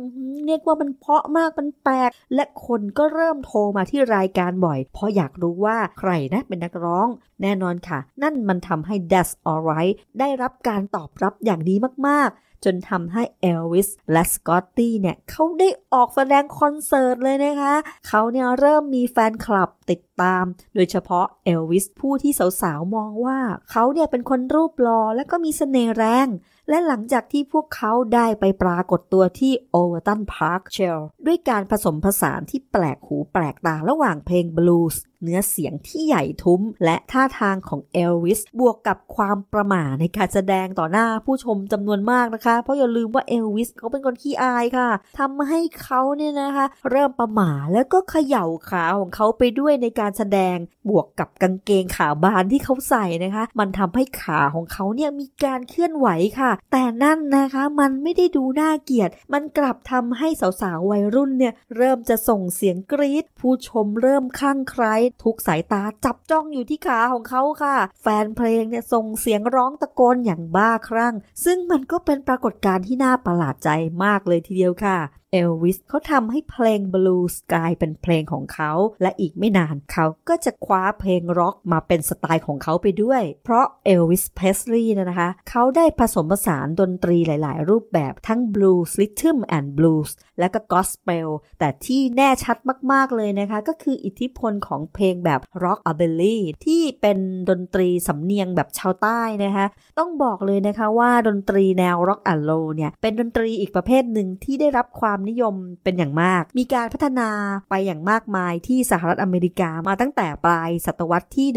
[0.47, 7.09] เรียกว่ามันเพาะมากมันแปลก และคนก็เริ่มโทรมาที่รายการบ่อย เพราะอยากรู้ว่าใครนะเป็นนักร้อง
[7.43, 11.75] แน่นอนค่ะ นั่นมันทำให้ That's Alright ได้รับการตอบรับอย่างดี
[12.09, 17.75] มากๆ จนทำให้เอลวิสและสกอตตี้เนี่ยเขาได้ออกแสดงคอนเสิร์ตเลยนะคะ
[18.09, 23.39] เขาเนี่ยเริ่มมีแฟนคลับติดตาม โดยเฉพาะเอลวิสผู้ที่สาวๆ มองว่า
[23.71, 26.29] เขาเนี่ยเป็นคนรูปหล่อและก็มีเสน่ห์แรง
[26.69, 50.57] และหลังจากที่พวกเขาได้ไปปรากฏตัวที่ Overton Park Shell ด้วยการผสมผสานที่แปลกหูแปลกตาระหว่างเพลงบลูส์เนื้อเสียงที่ใหญ่ทุ้ม และท่าทางของเอลวิสบวกกับความประหม่าในการแสดงต่อหน้าผู้ชมจำนวนมากนะคะ เพราะอย่าลืมว่าเอลวิสเขาเป็นคนขี้อายค่ะทำให้เขาเนี่ยนะคะ เริ่มประหม่าแล้วก็เขย่าขาของเขาไปด้วยในการแสดง
[50.89, 56.09] บวกกับกางเกงขาบานที่เขาใส่นะคะ มันทำให้ขาของเขาเนี่ยมีการเคลื่อนไหว
[56.41, 60.29] ค่ะ แต่นั่นนะคะมันไม่ได้ดูน่าเกลียด มันกลับทำให้
[60.61, 71.15] สาวๆวัยรุ่นเนี่ยเริ่มจะส่งเสียงกรี๊ดผู้ชมเริ่มคลั่งไคล้ทุกสายตาจับจ้องอยู่ที่ขาของเขาค่ะ แฟนเพลงเนี่ยส่งเสียงร้องตะโกนอย่างบ้าคลั่ง
[71.45, 73.69] ซึ่งมันก็เป็นปรากฏการณ์ที่น่าประหลาดใจ
[74.05, 74.99] มากเลยทีเดียวค่ะ
[75.37, 78.73] เอลวิสเขาทำให้เพลงบลูส์กลายเป็นเพลงของเขา
[79.03, 92.57] และอีกไม่นานเขาก็จะคว้าเพลงร็อกมาเป็นสไตล์ของเขาไปด้วย เพราะเอลวิสเพสลีย์นะคะเขาได้ผสมผสานดนตรีหลาย ๆ รูปแบบทั้งบลูส์ rhythm and blues และก็กอสเปลแต่ที่แน่ชัด
[92.93, 97.19] มาก ๆ เลยนะคะ ก็คืออิทธิพลของเพลงแบบ rockabilly ที่เป็น
[97.51, 99.67] ดนตรีสำเนียงแบบชาวใต้นะคะ
[99.99, 107.29] ต้องบอกเลยนะคะว่าดนตรีแนวร็อกแอนด์โรลเนี่ยเป็นดนตรีอีกประเภทหนึ่งที่ได้รับความนิยมเป็นอย่างมาก มีการพัฒนา
[107.71, 111.49] ไปอย่างมากมายที่สหรัฐอเมริกามาตั้งแต่ปลายศตวรรษที่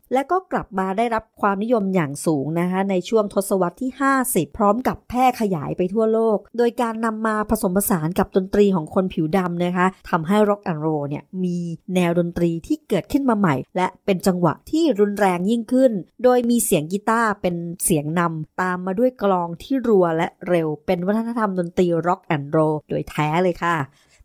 [0.00, 3.90] 1940 และก็กลับมาได้รับความนิยมอย่างสูงนะคะในช่วงทศวรรษที่
[4.24, 11.58] 50 พร้อมกับแพร่ขยายไปทั่วโลก โดยการนำมาผสมผสานกับดนตรีของคนผิวดำนะคะทำให้ร็อกแอนด์โรลเนี่ยมี
[11.94, 15.92] แนวดนตรีที่เกิดขึ้นมาใหม่ และเป็นจังหวะที่รุนแรงยิ่งขึ้น
[16.24, 22.58] โดยมีเสียงกีตาร์เป็นเสียงนำตามมาด้วยกลองที่รัวและเร็วเป็นวัฒนธรรมดนตรีร็อกแอนด์โรล
[22.88, 23.76] โดยแท้เลยค่ะ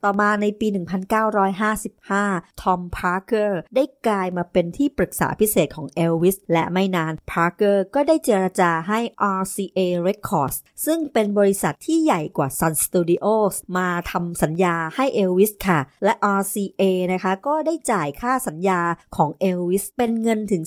[0.03, 0.67] ต่อมาในปี
[1.43, 8.99] 1955 ทอม พาร์เกอร์ ได้กลายมาเป็นที่ปรึกษาพิเศษของเอลวิส และไม่นาน พาร์เกอร์ก็ได้เจรจาให้
[9.39, 16.83] RCA Records ซึ่งเป็นบริษัทที่ใหญ่กว่า Sun Studios มาทำสัญญาให้เอลวิสค่ะ และ RCA
[17.13, 18.81] นะคะก็ได้จ่ายค่าสัญญา
[19.15, 20.63] ของเอลวิสเป็นเงินถึง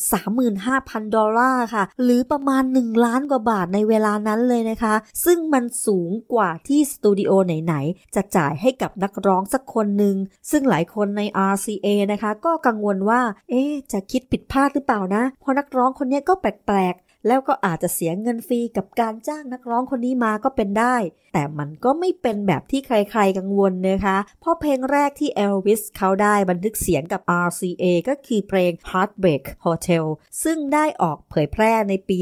[0.56, 7.30] 35,000 ดอลลาร์ค่ะ หรือประมาณ 1 ล้านกว่าบาทในเวลานั้นเลยนะคะ ซึ่งมันสูงกว่าที่สตูดิโอ
[7.64, 10.16] ไหน ๆ จะจ่ายให้กับนักร้องสักคนหนึ่ง
[10.50, 20.96] ซึ่งหลายคนใน RCA นะคะ ก็กังวลว่า เอ๊จะคิดผิดพลาดหรือเปล่านะ เพราะนักร้องคนนี้ก็แปลกๆ แล้วก็อาจจะเสียเงินฟรีกับการจ้างนักร้องคนนี้มาก็เป็นได้
[21.32, 30.04] แต่มันก็ไม่เป็นแบบที่ใครๆกังวลนะคะ เพราะเพลงแรกที่เอลวิสเขาได้บันทึกเสียงกับ RCA ก็คือเพลง Heartbreak Hotel
[30.42, 32.16] ซึ่งได้ออกเผยแพร่ในปี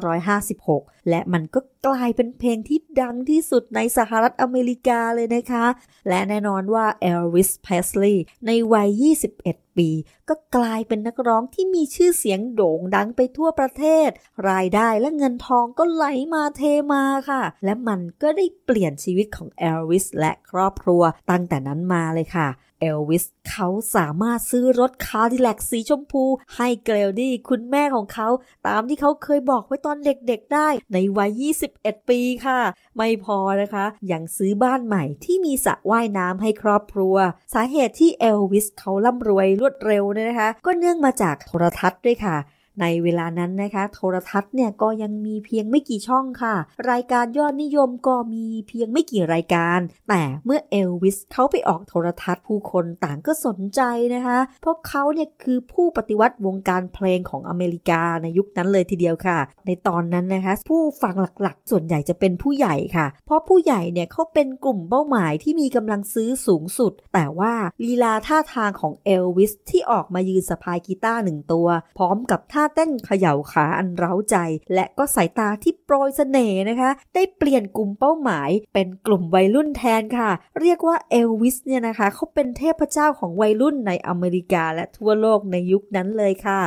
[0.00, 5.66] 1956 และมันก็กลายเป็นเพลงที่ดังที่สุดในสหรัฐอเมริกาเลยนะคะ
[6.08, 8.88] และแน่นอนว่าเอลวิสเพสลีย์ในวัย
[9.36, 9.90] 21 ปี
[10.28, 14.08] ก็กลายเป็นนักร้องที่มีชื่อเสียงโด่งดังไปทั่วประเทศ
[14.50, 16.04] รายได้และเงินทองก็ไหล
[16.34, 22.48] มาเทมาค่ะ และมันก็ได้เปลี่ยนชีวิตของเอลวิสและครอบครัวตั้งแต่นั้นมาเลยค่ะ
[22.80, 26.24] เอลวิสเขาสามารถซื้อรถ Cadillac สีชมพู
[26.56, 28.28] ให้แกลดิสคุณแม่ของเขา
[28.66, 32.60] ตามที่เขาเคยบอกไว้ตอนเด็กๆได้ ในวัย 21 ปีค่ะ
[32.96, 37.16] ไม่พอนะคะ ยังซื้อบ้านใหม่ที่มีสระว่ายน้ำให้ครอบครัว
[37.54, 42.36] สาเหตุที่เอลวิสเขาร่ำรวยรวดเร็วเนี่ยนะคะ ก็เนื่องมาจากโทรทัศน์ด้วยค่ะ
[42.80, 46.54] ในเวลานั้นนะคะ โทรทัศน์เนี่ยก็ยังมีเพียงไม่กี่ช่องค่ะ
[46.90, 53.80] รายการยอดนิยมก็มีเพียงไม่กี่รายการ แต่เมื่อเอลวิสเขาไปออกโทรทัศน์ผู้คนต่างก็สนใจ
[54.14, 67.52] นะคะเพราะเขาเนี่ยคือผู้ปฏิวัติวงการเพลงของอเมริกาในยุคนั้นเลยทีเดียวค่ะ ในตอนนั้นนะคะ ผู้ฟังหลักๆ ส่วนใหญ่จะเป็นผู้ใหญ่ค่ะ เพราะผู้ใหญ่เนี่ยเขาเป็นกลุ่มเป้าหมายที่มีกำลังซื้อสูงสุด แต่ว่า
[67.84, 74.36] ลีลาท่าทางของเอลวิสที่ออกมายืนสะพายกีตาร์หนึ่งตัว พร้อมกับท่าเต้นเขย่าขาอันเร้าใจ
[74.74, 86.60] และก็สายตาที่โปรยเสน่ห์นะคะ ได้เปลี่ยนกลุ่มเป้าหมาย เป็นกลุ่มวัยรุ่นแทนค่ะ เรียกว่าเอลวิสเนี่ยนะคะเขาเป็นเทพเจ้าของวัยรุ่นในอเมริกาและทั่วโลกในยุคนั้นเลยค่ะ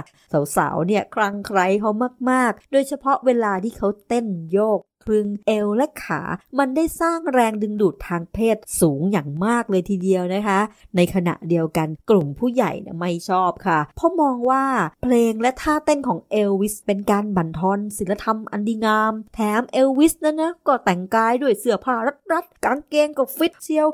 [0.56, 1.92] สาวๆเนี่ยคลั่งไคล้เขา
[2.30, 6.22] มากๆ โดยเฉพาะเวลาที่เขาเต้นโยก คลึงเอวและขา
[6.60, 10.60] มันได้สร้างแรงดึงดูดทางเพศสูงอย่างมากเลยทีเดียวนะคะ
[10.96, 14.66] ในขณะเดียวกันกลุ่มผู้ใหญ่ไม่ชอบค่ะเพราะมองว่า
[15.04, 21.96] เพลงและท่าเต้นของเอลวิสเป็นการบั่นทอนศิลธรรมอันดีงาม แถมเอลวิสนั้นนะก็แต่งกายด้วยเสื้อผ้า
[22.32, 23.88] รัดๆกางเกงก็ฟิตเชียว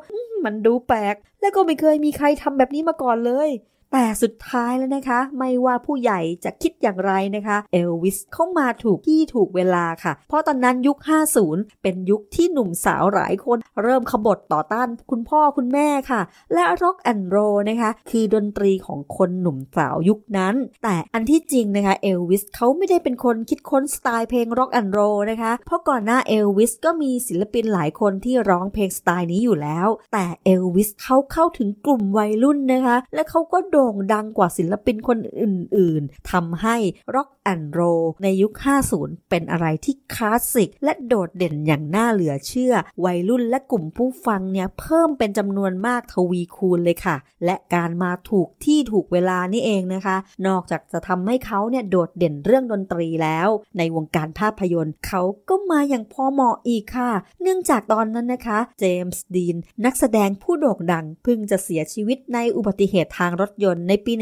[0.44, 3.50] มันดูแปลก และก็ไม่เคยมีใครทำแบบนี้มาก่อนเลย
[3.98, 10.98] แต่สุดท้ายแล้วนะคะ ไม่ว่าผู้ใหญ่จะคิดอย่างไรนะคะเอลวิสเข้ามาถูกที่ถูกเวลาค่ะ เพราะตอนนั้นยุค
[11.42, 16.22] 50 เป็นยุคที่หนุ่มสาวหลายคน เริ่มขบฏต่อต้านคุณพ่อคุณแม่ค่ะ
[16.54, 17.38] และร็อกแอนด์โรล
[17.70, 25.00] นะคะ คือดนตรีของคนหนุ่มสาวยุคนั้น แต่อันที่จริงนะคะเอลวิสเขาไม่ได้เป็นคนคิดค้นสไตล์เพลงร็อกแอนด์โรล
[25.32, 36.76] นะคะ เพราะก่อนหน้าเอลวิสก็มีศิลปินหลายคนที่ร้องเพลงสไตล์นี้อยู่แล้ว แต่เอลวิสเขาเข้าถึงกลุ่มวัยรุ่นนะคะ และเขาก็โดงดังกว่าศิลปินคนอื่น ๆทำให้
[37.16, 37.80] ร็อกแอนด์โร
[38.24, 38.54] ในยุค
[38.92, 42.74] 50 เป็นอะไรที่คลาสสิก และโดดเด่นอย่างน่าเหลือเชื่อ
[43.06, 50.18] วัยรุ่นและกลุ่มผู้ฟังเนี่ยเพิ่มเป็นจำนวนมากทวีคูณเลยค่ะ และการมาถูกที่ถูกเวลานี่เองนะคะ
[50.48, 64.14] นอกจากจะทำให้เขาเนี่ยโดดเด่นเรื่องดนตรีแล้ว ในวงการภาพยนตร์เขาก็มาอย่างพอเหมาะอีกค่ะ เนื่องจากตอนนั้นนะคะ เจมส์ดีนนักแสดงผู้โด่งดังเพิ่งจะเสียชีวิตในอุบัติเหตุทางรถยยนตร์ในปี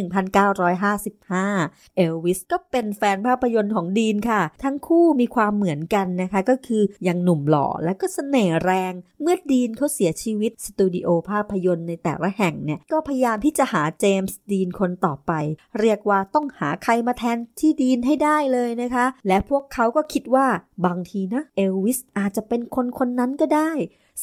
[0.74, 15.32] 1955 เอลวิสก็เป็นแฟนภาพยนตร์ของดีนค่ะ ทั้งคู่มีความเหมือนกันนะคะ ก็คือยังหนุ่มหล่อและก็เสน่ห์แรง เมื่อดีนเขาเสียชีวิตสตูดิโอภาพยนตร์ในแต่ละแห่งเนี่ย ก็พยายามที่จะหาเจมส์ดีนคนต่อไป
[15.80, 20.48] เรียกว่าต้องหาใครมาแทนที่ดีนให้ได้เลยนะคะ และพวกเขาก็คิดว่า
[20.86, 23.72] บางทีนะเอลวิสอาจจะเป็นคนคนนั้นก็ได้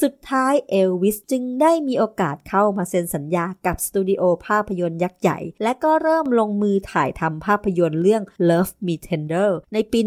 [0.02, 9.98] สุดท้ายเอลวิสจึงได้มีโอกาสเข้ามาเซ็นสัญญากับสตูดิโอภาพยนตร์ยักษ์ใหญ่ และก็เริ่มลงมือถ่ายทำภาพยนตร์เรื่อง Love Me Tender ในปี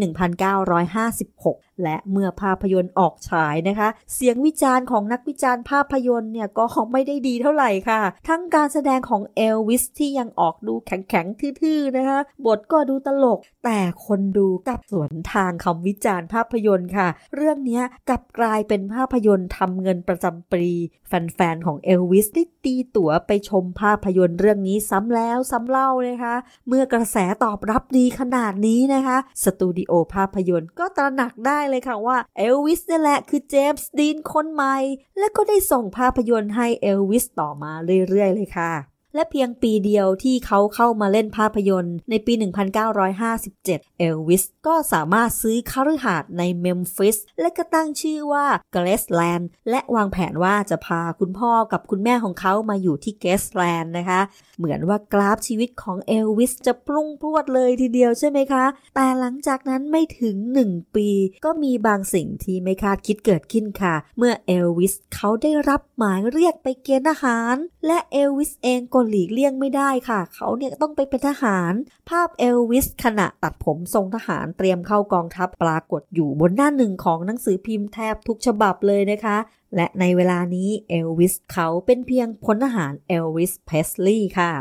[0.60, 20.72] 1956 และเมื่อภาพยนตร์ออกฉายนะคะ เสียงวิจารณ์ของนักวิจารณ์ภาพยนตร์เนี่ยก็ไม่ได้ดีเท่าไหร่ค่ะ ทั้งการแสดงของเอลวิสที่ยังออกดูแข็งๆ ทื่อๆ นะคะ บทก็ดูตลก แต่คนดูกลับสวนทางคำวิจารณ์ภาพยนตร์ค่ะ เรื่องนี้กลับกลายเป็นภาพยนตร์ทำเงินประจำปี
[21.08, 26.34] แฟนๆ ของเอลวิสได้ตีตั๋วไปชมภาพยนตร์เรื่องนี้ซ้ำแล้วซ้ำเล่านะคะ
[26.68, 34.76] เมื่อกระแสตอบรับดีขนาดนี้นะคะ สตูดิโอภาพยนตร์ก็ตระหนักได้เลยค่ะว่าเอลวิสนี่แหละคือเจมส์ดีนคนใหม่
[35.18, 37.72] และก็ได้ส่งภาพยนตร์ให้เอลวิสต่อมา
[38.08, 42.32] เรื่อยๆ เลยค่ะ และเพียงปีเดียวที่เขาเข้ามาเล่นภาพยนตร์ในปี
[42.96, 43.64] 1957
[43.98, 54.20] เอลวิสก็สามารถซื้อคฤหาสน์ในเมมฟิสและก็ตั้งชื่อว่าเกรสแลนด์และวางแผนว่าจะพาคุณพ่อกับคุณแม่ของเขามาอยู่ที่เกรสแลนด์นะคะ
[54.58, 60.36] เหมือนว่ากราฟชีวิตของเอลวิสจะพุ่งพรวดเลยทีเดียวใช่ไหมคะ แต่หลังจากนั้นไม่ถึง
[60.68, 61.08] 1 ปี
[61.44, 67.54] ก็มีบางสิ่งที่ไม่คาดคิดเกิดขึ้นค่ะ เมื่อเอลวิสเขาได้รับหมายเรียกไปเกณฑ์ทหาร
[67.86, 71.72] และเอลวิสเองก็หลีกเลี่ยงไม่ได้ค่ะ เขาเนี่ยต้องไปเป็นทหาร
[72.10, 79.36] ภาพเอลวิสขณะตัดผมทรงทหารเตรียมเข้ากองทัพปรากฏอยู่บนหน้าหนึ่งของหนังสือพิมพ์แทบทุกฉบับเลยนะคะ
[79.76, 84.52] และในเวลานี้เอลวิสเขาเป็นเพียงพลทหารเอลวิสเพรสลีย์ค่ะ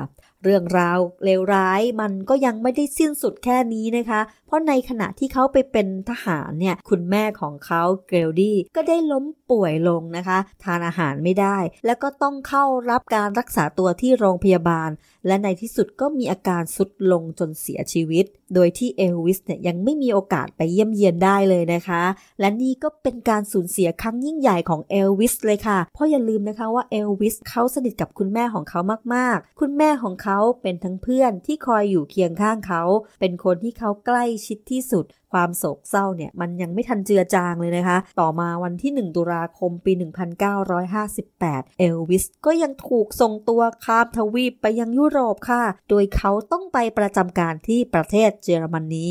[0.43, 14.89] เรื่องราวเลวร้ายมันก็ยังไม่ได้สิ้นสุดแค่นี้นะคะ เพราะในขณะที่เขาไปเป็นทหารเนี่ยคุณแม่ของเขาเกลดิสก็ได้ล้มป่วยลงนะคะ ทานอาหารไม่ได้ แล้วก็ต้องเข้ารับการรักษาตัวที่โรงพยาบาล
[15.27, 22.03] และในที่สุดก็มีอาการสุดลงจนเสียชีวิต โดยที่เอลวิสเนี่ยยังไม่มีโอกาสไปเยี่ยมเยียนได้เลยนะคะ
[22.39, 28.79] และนี่ก็เป็นการสูญเสียครั้งยิ่งใหญ่ของเอลวิสเลยค่ะ เพราะอย่าลืมนะคะว่าเอลวิสเขาสนิทกับคุณแม่ของเขา
[29.15, 32.83] มากๆ คุณแม่ของเขาเป็นทั้งเพื่อนที่คอยอยู่เคียงข้างเขา
[33.19, 39.91] เป็นคนที่เขาใกล้ชิดที่สุด ความโศกเศร้าเนี่ยมันยังไม่ทันเจือจางเลยนะคะ ต่อมาวันที่ 1 ตุลาคมปี
[40.85, 49.07] 1958 เอลวิสก็ยังถูกส่งตัวข้ามทวีปไปยังยุโรปค่ะ โดยเขาต้องไปประจำการที่ประเทศเยอรมนี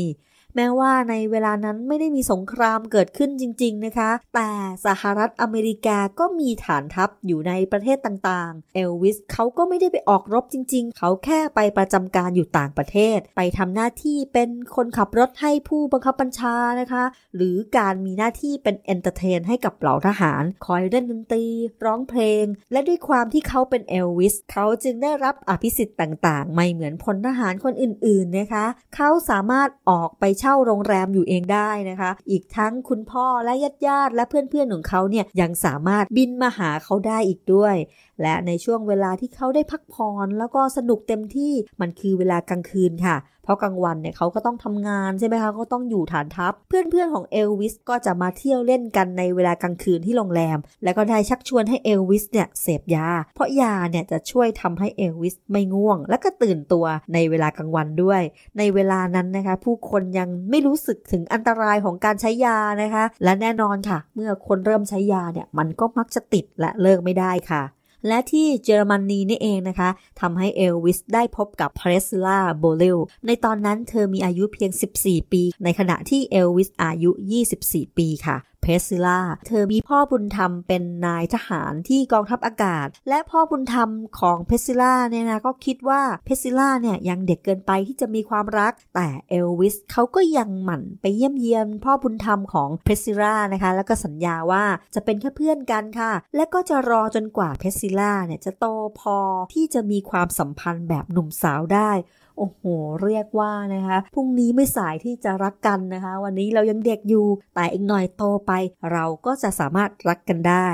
[0.55, 4.49] แม้ว่าในเวลานั้นไม่ได้มีสงครามเกิดขึ้นจริง ๆ นะคะ แต่
[4.85, 17.03] สหรัฐอเมริกาก็มีฐานทัพอยู่ในประเทศต่างๆ เอลวิสเขาก็ไม่ได้ไปออกรบจริง ๆ เขาแค่ไปประจำการอยู่ต่างประเทศ ไปทำหน้าที่เป็นคนขับรถให้ผู้บังคับบัญชานะคะ
[17.35, 21.45] หรือการมีหน้าที่เป็น entertain ให้กับเหล่าทหารคอยเล่นดนตรี
[21.85, 37.75] ร้องเพลง และด้วยความที่เขาเป็นเอลวิสเขาจึงได้รับอภิสิทธิ์ต่างๆ ไม่เหมือนพลทหารคนอื่นๆนะคะ เขาสามารถออกไปเช่าโรงแรมอยู่เองได้นะคะ อีกทั้งคุณพ่อและญาติญาติและเพื่อนๆของเขาเนี่ยยังสามารถบินมาหาเขาได้อีกด้วย
[38.21, 58.21] และในช่วงเวลาที่เขาได้พักผ่อนแล้วก็สนุกเต็มที่มันคือเวลากลางคืนค่ะเพราะกลางวันเนี่ยเขาก็ต้องทำงานใช่ไหมคะก็ต้องอยู่ฐานทัพ เพื่อนๆของเอลวิสก็จะมาเที่ยวเล่นกันในเวลากลางคืนที่โรงแรม แล้วก็ได้ชักชวนให้เอลวิสเนี่ยเสพยา เพราะยาเนี่ยจะช่วยทำให้เอลวิสไม่ง่วง และก็ตื่นตัวในเวลากลางวันด้วย
[58.57, 67.63] ในเวลานั้นนะคะ ผู้คนยังไม่รู้สึกถึงอันตรายของการใช้ยานะคะ และแน่นอนค่ะ เมื่อคนเริ่มใช้ยาเนี่ยมันก็มักจะติดและเลิกไม่ได้ค่ะ
[68.07, 69.89] และที่เยอรมนีนี่เองนะคะ
[70.21, 77.11] ทำให้เอลวิสได้พบกับเพรสซิลล่าโบลิเยอในตอนนั้นเธอมีอายุเพียง 14 ปี ในขณะที่เอลวิสอายุ
[77.53, 98.65] 24 ปีค่ะ เพรสซิลล่า เธอมีพ่อบุญธรรมเป็นนายทหารที่กองทัพอากาศ และพ่อบุญธรรมของเพรสซิลล่าเนี่ยนะก็คิดว่าเพรสซิลล่าเนี่ยยังเด็กเกินไปที่จะมีความรัก แต่เอลวิสเขาก็ยังหมั่นไปเยี่ยมเยียนพ่อบุญธรรมของเพรสซิลล่านะคะ แล้วก็สัญญาว่าจะเป็นแค่เพื่อนกันค่ะ และก็จะรอจนกว่าเพซิล่าเนี่ยจะโต
[98.99, 99.17] พอ
[99.53, 101.91] ที่จะมีความสัมพันธ์แบบหนุ่มสาวได้
[102.37, 102.61] โอ้โห
[103.03, 108.51] เรียกว่านะคะพรุ่งนี้ไม่สายที่จะรักกันนะคะ วันนี้เรายังเด็กอยู่ แต่อีกหน่อยโตไป
[108.91, 110.67] เราก็จะสามารถรักกันได้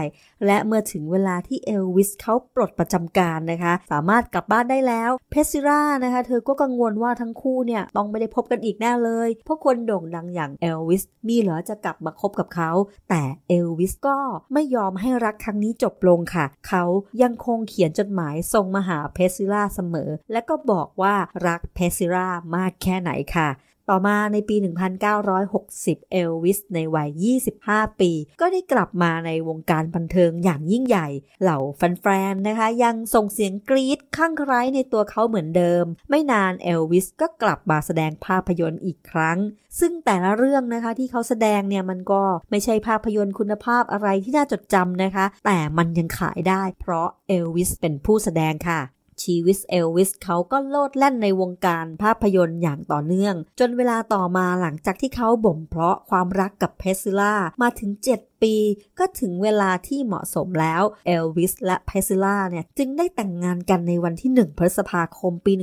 [0.46, 12.72] และเมื่อถึงเวลาที่เอลวิสเขาปลดประจำการนะคะ สามารถกลับบ้านได้แล้วเพซิร่านะคะ เธอก็กังวลว่าทั้งคู่เนี่ยต้องไม่ได้พบกันอีกแน่เลย เพราะคนโด่งดังอย่างเอลวิสมีเหรอจะกลับมาคบกับเขา
[13.10, 14.18] แต่เอลวิสก็
[14.54, 16.84] ไม่ยอมให้รักครั้งนี้จบลงค่ะ เขา
[17.22, 21.16] ยังคงเขียนจดหมายส่งมาหาเพซิราเสมอ และก็บอกว่า
[21.50, 23.50] รักเพซิรามากแค่ไหนค่ะ
[23.90, 24.56] ต่อมาในปี
[25.34, 31.08] 1960 เอลวิสในวัย 25 ปี ก็ได้กลับมาในวงการบันเทิงอย่างยิ่งใหญ่
[31.42, 39.38] เหล่าแฟนๆ นะคะ ยังส่งเสียงกรี๊ดข้างใครในตัวเขาเหมือนเดิม ไม่นานเอลวิสก็กลับมาแสดงภาพยนตร์อีกครั้ง
[39.80, 48.82] ซึ่งแต่ละเรื่องนะคะที่เขาแสดงเนี่ยมันก็ไม่ใช่ภาพยนตร์คุณภาพอะไรที่น่าจดจำนะคะ แต่มันยังขายได้ เพราะเอลวิสเป็นผู้แสดงค่ะ
[49.24, 58.56] ชีวิสเอลวิสเขาก็โลดแล่นในวงการภาพยนตร์อย่างต่อเนื่อง จนเวลาต่อมาหลังจากที่เขาบ่มเพาะความรักกับเพซิล่ามาถึง 7 ปี
[59.00, 65.54] ก็ถึงเวลาที่เหมาะสมแล้วเอลวิสและเพซิล่าเนี่ยจึงได้แต่งงานกันในวันที่ 1 พฤษภาคมปี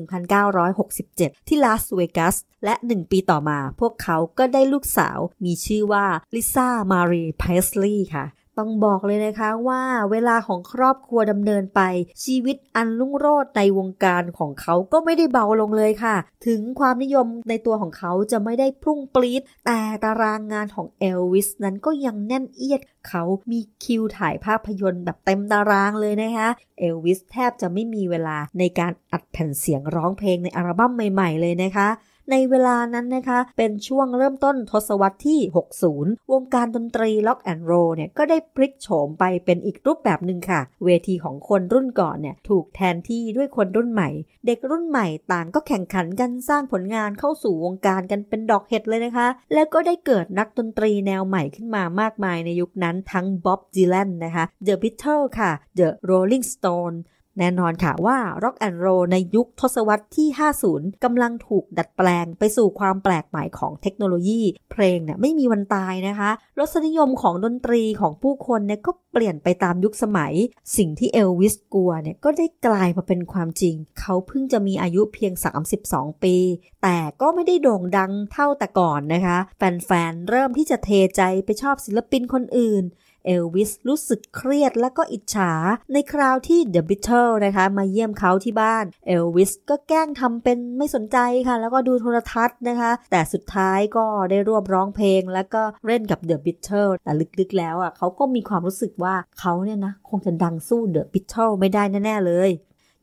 [0.69, 8.27] 1967 ที่ลาสเวกัสและ 1 ปีต่อมา พวกเขาก็ได้ลูกสาวมีชื่อว่าลิซ่ามารีเพสลีย์ค่ะ
[8.59, 11.81] ต้องบอกเลยนะคะว่าเวลาของครอบครัวดำเนินไป
[12.25, 16.17] ชีวิตอันรุ่งโรจน์ในวงการของเขาก็ไม่ได้เบาลงเลยค่ะ
[16.47, 31.89] ถึงความนิยมในตัวของเขาจะไม่ได้พุ่งปรี๊ดแต่ตารางงานของเอลวิสนั้นก็ยังแน่นเอียด เขามีคิวถ่ายภาพยนตร์แบบเต็มตารางเลยนะคะเอลวิสแทบจะไม่มีเวลาในการอัดแผ่นเสียงร้องเพลงในอัลบั้มใหม่ ๆ เลยนะคะ
[32.31, 35.41] ในเวลานั้นนะคะ เป็นช่วงเริ่มต้นทศวรรษที่
[35.87, 44.09] 60 วงการดนตรีร็อกแอนด์โรลเนี่ยก็ได้พลิกโฉมไปเป็นอีกรูปแบบหนึ่งค่ะ เวทีของคนรุ่นก่อนเนี่ยถูกแทนที่ด้วยคนรุ่นใหม่
[44.47, 56.97] เด็กรุ่นใหม่ต่างก็แข่งขันกันสร้างผลงานเข้าสู่วงการกันเป็นดอกเห็ดเลยนะคะ แล้วก็ได้เกิดนักดนตรีแนวใหม่ขึ้นมามากมายในยุคนั้นทั้งบ๊อบดีแลนนะคะ The Beatles ค่ะ The Rolling Stone
[57.39, 60.29] แน่นอนค่ะว่า Rock and Roll ในยุคทศวรรษที่
[60.67, 70.33] 50 กำลังถูกดัดแปลงไปสู่ความแปลกใหม่ของเทคโนโลยี เพลงเนี่ยไม่มีวันตายนะคะรสนิยมของดนตรีของผู้คนเนี่ยก็เปลี่ยนไปตามยุคสมัย
[70.77, 75.33] สิ่งที่เอลวิสกลัวเนี่ยก็ได้กลายมาเป็นความจริง เขาเพิ่งจะมีอายุเพียง
[75.77, 76.37] 32 ปี
[76.83, 82.85] แต่ก็ไม่ได้โด่งดังเท่าแต่ก่อนนะคะ แฟนๆ เริ่มที่จะเทใจไปชอบศิลปินคนอื่น
[83.27, 85.53] เอลวิสรู้สึกเครียดและก็อิจฉา
[85.93, 102.51] ในคราวที่ The Beatles นะคะ มาเยี่ยมเขาที่บ้านเอลวิสก็แกล้งทำเป็นไม่สนใจค่ะ แล้วก็ดูโทรทัศน์นะคะ แต่สุดท้ายก็ได้ร่วมร้องเพลง แล้วก็เล่นกับ The Beatles แต่ลึกๆแล้วอะเขาก็มีความรู้สึกว่าเขาเนี่ยนะ คงจะดังสู้ The Beatles ไม่ได้แน่ๆเลย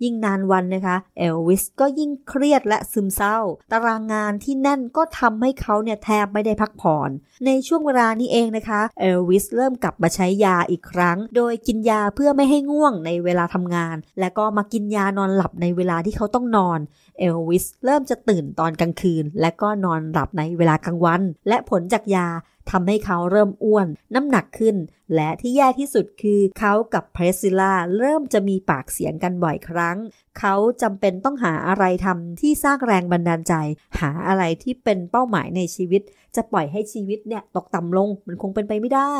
[0.03, 3.37] ยิ่งนานวันนะคะเอลวิสก็ยิ่งเครียดและซึมเศร้า
[3.71, 7.09] ตารางงานที่แน่นก็ทำให้เขาเนี่ยแทบไม่ได้พักผ่อน
[7.45, 16.79] ในช่วงเวลานี้เองนะคะเอลวิสเริ่มกลับมาใช้ยาอีกครั้ง โดยกินยาเพื่อไม่ให้ง่วงในเวลาทำงาน และก็มากินยานอนหลับในเวลาที่เขาต้องนอน
[17.19, 22.27] เอลวิสเริ่มจะตื่นตอนกลางคืน และก็นอนหลับในเวลากลางวัน และผลจากยา
[22.71, 24.75] ทำให้เขาเริ่มอ้วน น้ำหนักขึ้น
[25.15, 29.97] และที่แย่ที่สุดคือเขากับเพรสซิล่าเริ่มจะมีปากเสียงกันบ่อยครั้ง
[30.39, 33.53] เขาจำเป็นต้องหาอะไรทำที่สร้างแรงบันดาลใจ
[33.99, 36.01] หาอะไรที่เป็นเป้าหมายในชีวิต
[36.35, 39.15] จะปล่อยให้ชีวิตเนี่ยตกต่ำลงมันคงเป็นไปไม่ได้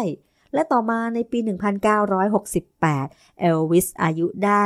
[0.54, 1.40] และต่อมาในปี
[2.20, 4.64] 1968 เอลวิสอายุได้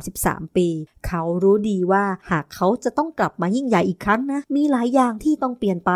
[0.00, 0.68] 33 ปี
[1.06, 5.92] เขารู้ดีว่าหากเขาจะต้องกลับมายิ่งใหญ่อีกครั้งนะ มีหลายอย่างที่ต้องเปลี่ยนไป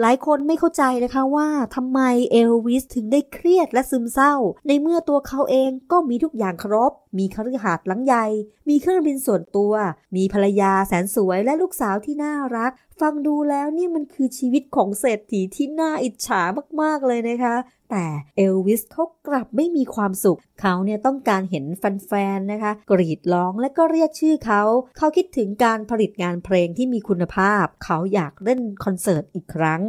[0.00, 2.00] หลายคนไม่เข้าใจนะคะว่าทำไม
[2.32, 4.34] เอลวิสถึงได้เครียดและซึมเศร้า
[4.66, 8.26] ในเมื่อตัวเขาเองก็มีทุกอย่างครบ มีคฤหาสน์หลังใหญ่
[8.68, 9.72] มีเครื่องบินส่วนตัว
[10.16, 16.42] มีภรรยาแสนสวยและลูกสาวที่น่ารัก ฟังดูแล้วนี่มันคือชีวิตของเศรษฐีที่น่าอิจฉา
[16.82, 17.54] มากๆเลยนะคะ
[17.92, 24.62] แต่เอลวิสเขากลับไม่มีความสุข เขาเนี่ยต้องการเห็นแฟนๆนะคะ กรีดร้องและก็เรียกชื่อเขา
[24.98, 29.82] เขาคิดถึงการผลิตงานเพลงที่มีคุณภาพ เขาอยากเล่นคอนเสิร์ตอีกครั้ง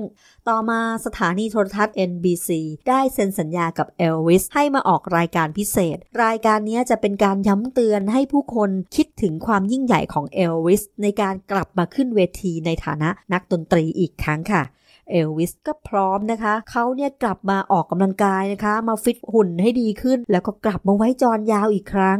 [0.47, 2.49] ต่อมาสถานีโทรทัศน์ NBC
[2.89, 14.63] ได้เซ็นสัญญากับเอลวิสให้มาออกรายการพิเศษ รายการนี้จะเป็นการย้ำเตือนให้ผู้คนคิดถึงความยิ่งใหญ่ของเอลวิสในการกลับมาขึ้นเวทีในฐานะนักดนตรีอีกครั้งค่ะ
[15.11, 22.19] เอลวิสก็พร้อมนะคะ เขาเนี่ยกลับมาออกกำลังกายนะคะ มาฟิตหุ่นให้ดีขึ้น แล้วก็กลับมาไว้จอนยาวอีกครั้ง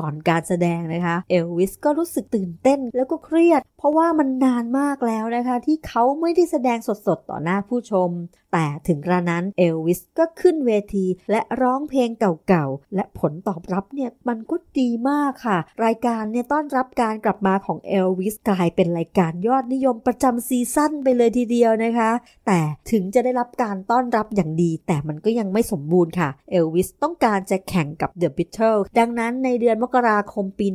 [0.00, 8.10] ก่อนการแสดงนะคะ เอลวิสก็รู้สึกตื่นเต้นแล้วก็เครียด เพราะว่ามันนานมากแล้วนะคะ ที่เขาไม่ได้แสดงสดๆ ต่อหน้าผู้ชม
[8.52, 12.10] แต่ถึงกระนั้นเอลวิสก็ขึ้นเวทีและร้องเพลง
[12.48, 22.10] เก่าๆ และผลตอบรับเนี่ยมันก็ดีมากค่ะ รายการเนี่ยต้อนรับการกลับมาของเอลวิสกลายเป็นรายการยอดนิยมประจำ season ไปเลยทีเดียวนะคะ
[22.46, 22.58] แต่
[22.90, 30.66] ถึงจะได้รับการต้อนรับอย่างดี แต่มันก็ยังไม่สมบูรณ์ค่ะเอลวิสต้องการจะแข่งกับ The Beatles ดังนั้นในเดือนมกราคมปี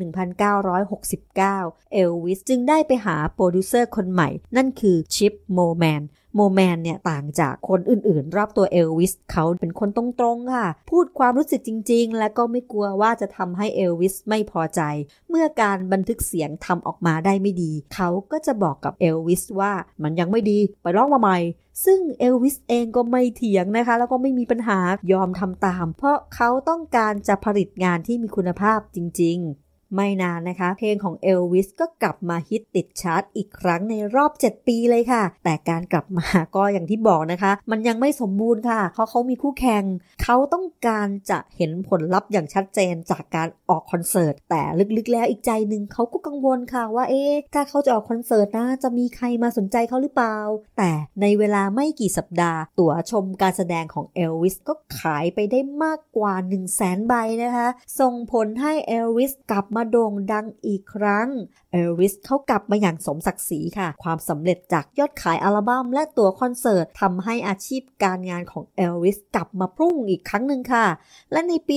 [0.71, 6.01] 1969 เอลวิสจึงได้ไปหาโปรดิวเซอร์คนใหม่ นั่นคือชิปโมแมน
[6.35, 14.81] โมแมนเนี่ยต่างจากคนอื่นๆ รอบตัวเอลวิสเขาเป็นคนตรงๆค่ะ พูดความรู้สึกจริงๆ และก็ไม่กลัวว่าจะทำให้เอลวิสไม่พอใจ
[15.29, 19.73] เมื่อการบันทึกเสียงทำออกมาได้ไม่ดี เขาก็จะบอกกับเอลวิสว่า
[20.03, 21.37] มันยังไม่ดีไปร้องมาใหม่
[21.85, 24.79] ซึ่งเอลวิสเองก็ไม่เถียงนะคะ แล้วก็ไม่มีปัญหา
[25.11, 39.83] ยอมทำตาม เพราะเขาต้องการจะผลิตงานที่มีคุณภาพจริง ๆ ไม่นานนะคะ เพลงของเอลวิสก็กลับมาฮิตติดชาร์ตอีกครั้งในรอบ 7 ปีเลยค่ะ แต่การกลับมาก็อย่างที่บอกนะคะ มันยังไม่สมบูรณ์ค่ะ เพราะเขามีคู่แข่ง
[40.23, 44.61] เขาต้องการจะเห็นผลลัพธ์อย่างชัดเจนจากการออกคอนเสิร์ต แต่
[44.97, 50.37] ลึกๆแล้วอีกใจหนึ่งเขาก็กังวลค่ะว่าเอ๊ะถ้าเขาจะออกคอนเสิร์ตนะจะมีใครมาสนใจเขาหรือเปล่า
[50.77, 57.13] แต่ในเวลาไม่กี่สัปดาห์ ตั๋วชมการแสดงของเอลวิสก็ขายไปได้มากกว่า 1 0 0 0 0แสนใบ
[57.43, 57.67] นะคะ
[57.99, 61.27] ส่งผลให้เอลวิสกลับมาโด่งดังอีกครั้ง
[61.71, 70.85] เอลวิสเขากลับมาอย่างสมศักดิ์ศรีค่ะ ความสำเร็จจากยอดขายอัลบั้มและตัวคอนเสิร์ตทำให้อาชีพการงานของเอลวิสกลับมาพุ่งอีกครั้งหนึ่งค่ะ
[71.31, 71.75] และในปี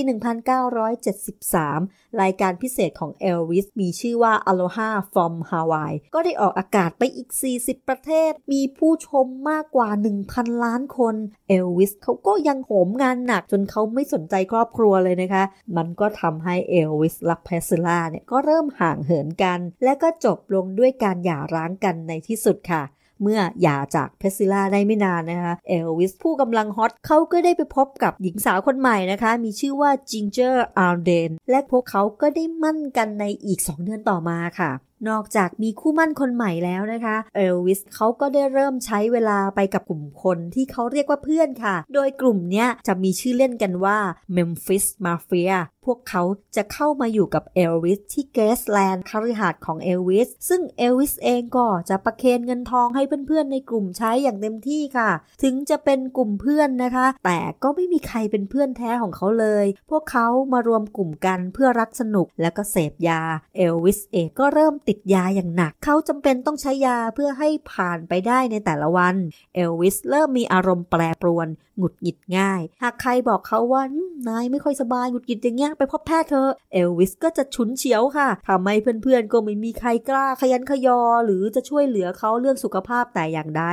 [1.24, 7.28] 1973 รายการพิเศษของเอลวิสมีชื่อว่า Aloha from Hawaii ก็ได้ออกอากาศไปอีก
[7.60, 9.88] 40 ประเทศ มีผู้ชมมากกว่า
[10.26, 11.14] 1,000 ล้านคน
[11.48, 15.44] เอลวิสเขาก็ยังโหมงานหนักจนเขาไม่สนใจครอบครัวเลยนะคะ
[15.76, 22.82] มันก็ทำให้เอลวิสและเพรสซิลล่าเนี่ยก็เริ่มห่างเหินกันและก็จบลงด้วยการหย่าร้างกันในที่สุดค่ะ
[23.22, 34.70] เมื่อหย่าจากเพรสซิลล่าได้ไม่นานนะคะเอลวิสผู้กำลัง hot เขาก็ได้ไปพบกับหญิงสาวคนใหม่นะคะ มีชื่อว่าจินเจอร์อัลเดนและพวกเขาก็ได้หมั้นกันในอีก 2 เดือนต่อมาค่ะ
[35.08, 43.98] นอกจากมีคู่หมั้นคนใหม่แล้วนะคะเอลวิสเขาก็ได้เริ่มใช้เวลาไปกับกลุ่มคนที่เขาเรียกว่าเพื่อนค่ะ โดยกลุ่มนี้จะมีชื่อเล่นกันว่า
[44.36, 46.22] Memphis Mafia พวกเขา
[46.56, 55.10] จะเข้ามาอยู่กับเอลวิสที่เกรสแลนด์คฤหาสน์ของเอลวิสซึ่งเอลวิสเองก็จะประเคนเงินทองให้เพื่อนๆในกลุ่มใช้อย่างเต็มที่ค่ะ
[55.42, 63.20] ถึงจะเป็นกลุ่มเพื่อนนะคะ แต่ก็ไม่มีใครเป็นเพื่อนแท้ของเขาเลย พวกเขามารวมกลุ่มกันเพื่อรักสนุกและก็เสพยา
[63.56, 69.14] เอลวิสเองก็เริ่มติติดยาอย่างหนัก เขาจำเป็นต้องใช้ยาเพื่อให้ผ่านไปได้ในแต่ละวัน
[69.54, 73.82] เอลวิสเริ่มมีอารมณ์แปรปรวน หงุดหงิดง่าย หากใครบอกเขาว่า
[74.28, 83.64] นายไม่ค่อยสบายหงุดหงิดอย่างเงี้ยไปพบแพทย์เถอะเอลวิสก็จะฉุนเฉียวค่ะทำให้เพื่อนๆก็ไม่มีใครกล้าขยันขยอ หรือจะช่วยเหลือเขาเรื่องสุขภาพแต่อย่างใด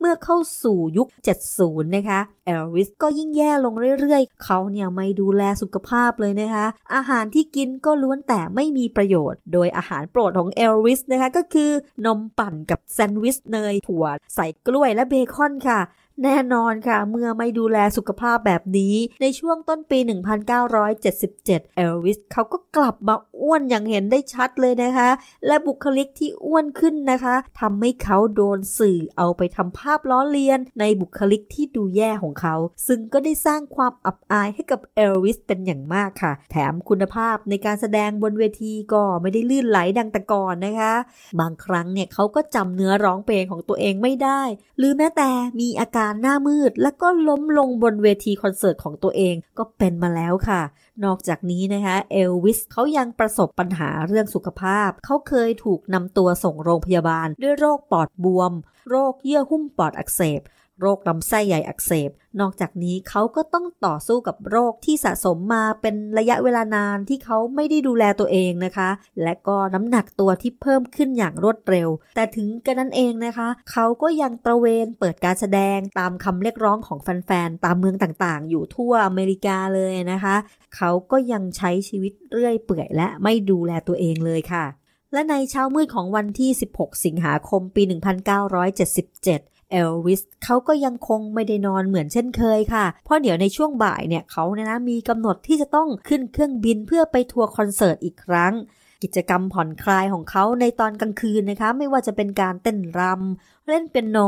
[0.00, 1.08] เมื่อเข้าสู่ยุค
[1.50, 11.70] 70 นะคะเอลวิสก็ยิ่งแย่ลงเรื่อยๆ เขาเนี่ยไม่ดูแลสุขภาพเลยนะคะ อาหารที่กินก็ล้วนแต่ไม่มีประโยชน์ โดยอาหารโปรดของเอลวิสนะคะก็คือ
[12.06, 15.80] นมปั่นกับแซนด์วิชเนยถั่วใส่กล้วยและเบคอนค่ะ
[16.22, 19.98] แน่นอนค่ะ เมื่อไม่ดูแลสุขภาพแบบนี้ ในช่วงต้นปี
[20.76, 25.10] 1977 เอลวิสเขาก็กลับมาอ้วนอย่างเห็นได้ชัดเลยนะคะ
[25.46, 32.54] และบุคลิกที่อ้วนขึ้นนะคะทำให้เขาโดนสื่อเอาไปทำภาพล้อเลียน ในบุคลิกที่ดูแย่ของเขา
[32.86, 40.94] ซึ่งก็ได้สร้างความอับอายให้กับเอลวิสเป็นอย่างมากค่ะ แถมคุณภาพในการแสดงบนเวทีก็ไม่ได้ลื่นไหลดังแต่ก่อนนะคะ
[41.40, 44.42] บางครั้งเนี่ยเขาก็จำเนื้อร้องเพลงของตัวเองไม่ได้
[44.78, 50.62] หรือแม้แต่มีอาการการหน้ามืด แล้วก็ล้มลงบนเวทีคอนเสิร์ตของตัวเองก็เป็นมาแล้วค่ะ
[51.04, 58.52] นอกจากนี้นะคะเอลวิสเขายังประสบปัญหาเรื่องสุขภาพ เขาเคยถูกนำตัวส่งโรงพยาบาล ด้วยโรคปอดบวม
[58.88, 60.40] โรคเยื่อหุ้มปอดอักเสบ
[60.80, 62.10] โรคลำไส้ใหญ่อักเสบ
[62.40, 68.90] นอกจากนี้เขาก็ต้องต่อสู้กับโรคที่สะสมมาเป็นระยะเวลานานที่เขาไม่ได้ดูแลตัวเองนะคะ
[69.22, 80.36] และก็น้ำหนักตัวที่เพิ่มขึ้นอย่างรวดเร็ว แต่ถึงกระนั้นเองนะคะ เขาก็ยังตระเวนเปิดการแสดงตามคำเรียกร้องของแฟนๆ ตามเมืองต่างๆ อยู่ทั่วอเมริกาเลยนะคะ
[80.76, 84.64] เขาก็ยังใช้ชีวิตเรื่อยเปื่อยและไม่ดูแลตัวเองเลยค่ะ
[85.12, 98.52] และในเช้ามืดของวันที่ 16 สิงหาคม ปี 1977 เอลวิสเขาก็ยังคงไม่ได้นอนเหมือนเช่นเคยค่ะ เพราะเดี๋ยวในช่วงบ่ายเนี่ยเขาเนี่ยนะมีกำหนดที่จะต้องขึ้นเครื่องบินเพื่อไปทัวร์คอนเสิร์ตอีกครั้ง
[99.02, 104.18] กิจกรรมผ่อนคลายของเขาในตอนกลางคืนนะคะ ไม่ว่าจะเป็นการเต้นรำเล่นเปียโน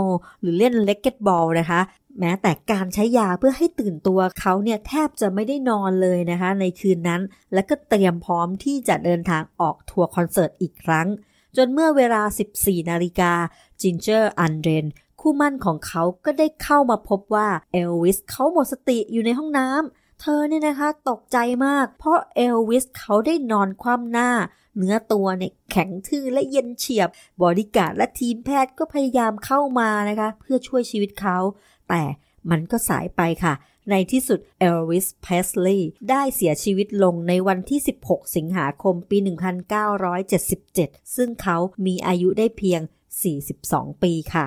[0.40, 1.80] หรือเล่น racquetball นะคะ
[2.20, 7.22] แม้แต่การใช้ยาเพื่อให้ตื่นตัวเขาเนี่ยแทบจะไม่ได้นอนเลยนะคะ ในคืนนั้น
[7.54, 11.08] และก็เตรียมพร้อมที่จะเดินทางออกทัวร์คอนเสิร์ตอีกครั้ง
[11.56, 12.22] จนเมื่อเวลา
[12.56, 13.32] 14 นาฬิกา
[13.80, 14.84] จินเจอร์อัลเดน
[15.28, 24.30] คู่หมั้นของเขาก็ได้เข้ามาพบว่าเอลวิสเขาหมดสติอยู่ในห้องน้ำ เธอเนี่ยนะคะตกใจมาก เพราะเอลวิสเขาได้นอนคว่ำหน้า
[24.76, 27.08] เนื้อตัวเนี่ยแข็งทื่อและเย็นเฉียบ
[27.42, 31.38] บอดี้การ์ดและทีมแพทย์ก็พยายามเข้ามานะคะ เพื่อช่วยชีวิตเขา
[31.88, 32.02] แต่
[32.50, 33.54] มันก็สายไปค่ะ
[33.90, 39.16] ในที่สุดเอลวิสเพรสลีย์ได้เสียชีวิตลงในวันที่ 16 สิงหาคมปี
[40.36, 41.56] 1977 ซึ่งเขา
[41.86, 42.80] มีอายุได้เพียง
[43.42, 44.44] 42 ปีค่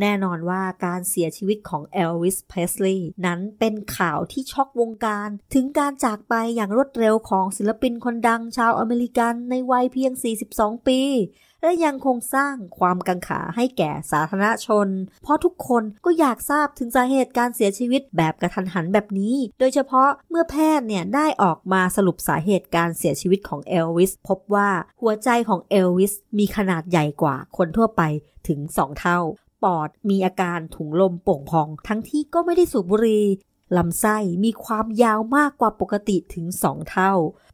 [0.00, 10.12] แน่นอนว่าการเสียชีวิตของเอลวิสเพสลีย์นั้นเป็นข่าวที่ช็อกวงการ ถึงการจากไปอย่างรวดเร็วของศิลปินคนดังชาวอเมริกันในวัยเพียง
[10.50, 11.00] 42 ปี
[11.62, 14.88] และยังคงสร้างความกังขาให้แก่สาธารณชน
[15.22, 24.70] เพราะทุกคนก็อยากทราบถึงสาเหตุการเสียชีวิตแบบกระทันหันแบบนี้ โดยเฉพาะเมื่อแพทย์เนี่ยได้ออกมาสรุปสาเหตุการเสียชีวิตของเอลวิสพบว่า
[25.00, 28.02] หัวใจของเอลวิสมีขนาดใหญ่กว่าคนทั่วไป
[28.48, 29.20] ถึง 2 เท่า
[29.62, 33.24] ปอด มีอาการถุงลมโป่งพอง ทั้งที่ก็ไม่ได้สูบบุหรี่
[33.76, 37.12] ลำไส้มีความยาวมากกว่าปกติถึง 2 เท่า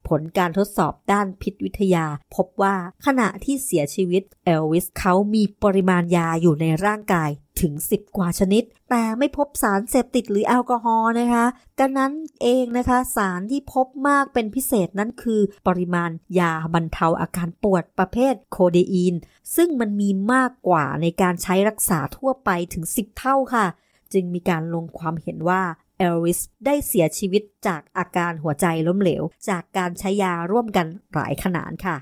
[0.09, 2.75] ผลการทดสอบด้านพิษวิทยา พบว่า
[3.07, 11.47] ขณะที่เสียชีวิตเอลวิสเขามีปริมาณยาอยู่ในร่างกายถึง 10 กว่าชนิด แต่ไม่พบสารเสพติดหรือแอลกอฮอล์นะคะ
[11.81, 12.13] ดังนั้น
[12.43, 19.15] เองนะคะสารที่พบมากเป็นพิเศษนั่นคือ ปริมาณยาบรรเทาอาการปวดประเภทโคเดอีน
[19.57, 23.67] ซึ่งมันมีมากกว่าในการใช้รักษาทั่วไปถึง 10 เท่าค่ะ
[24.13, 25.63] จึงมีการลงความเห็นว่า
[25.99, 31.97] เอลวิสได้เสียชีวิตจากอาการหัวใจล้มเหลว จากการใช้ยาร่วมกันหลายขนาดค่ะ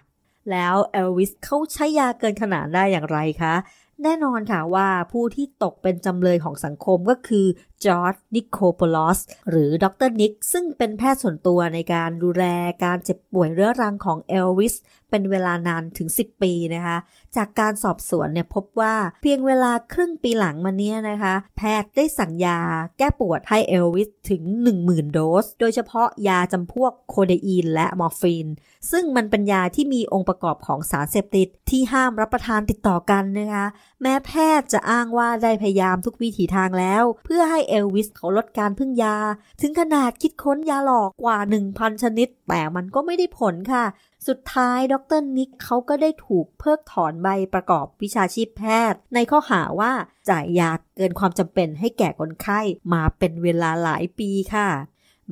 [0.51, 3.55] แล้วเอลวิสเขาใช้ยาเกินขนาดได้อย่างไรคะ
[4.03, 7.47] แน่นอนค่ะว่าผู้ที่ตกเป็นจำเลยของสังคมก็คือ
[7.85, 9.19] จอร์จนิโคโปลอส
[9.51, 12.45] หรือดรนิกซึ่งเป็นแพทย์ส่วนตัวในการดูแล
[12.85, 14.75] การเจ็บป่วยเรื้อรังของเอลวิส
[15.13, 16.97] เป็นเวลานานถึง 10 ปีนะคะ
[17.37, 22.59] จากการสอบสวนเนี่ยพบว่าเพียงเวลาครึ่งปีหลังมาเนี้ยนะคะ แพทย์ได้สั่งยา
[22.99, 24.43] แก้ปวดให้เอลวิสถึง
[24.79, 28.49] 10,000 โดส โดยเฉพาะยาจำพวกโคเดอีนและมอร์ฟีน
[28.91, 33.67] ซึ่งมันเป็นยาที่มีองค์ประกอบของสารเสพติดที่ห้ามรับประทานติดต่อกันนะคะ
[34.03, 39.17] แม้แพทย์จะอ้างว่าได้พยายามทุกวิถีทางแล้ว เพื่อให้เอลวิสเขาลดการพึ่งยา
[39.61, 41.39] ถึงขนาดคิดค้นยาหลอกกว่า
[41.71, 43.85] 1,000 ชนิด แต่มันก็ไม่ได้ผลค่ะ
[44.29, 49.93] สุดท้ายดรนิกเขาก็ได้ถูกเพิกถอนใบประกอบวิชาชีพแพทย์ ในข้อหาว่า
[50.29, 52.61] จ่ายยาเกินความจำเป็นให้แก่คนไข้
[52.93, 54.69] มาเป็นเวลาหลายปีค่ะ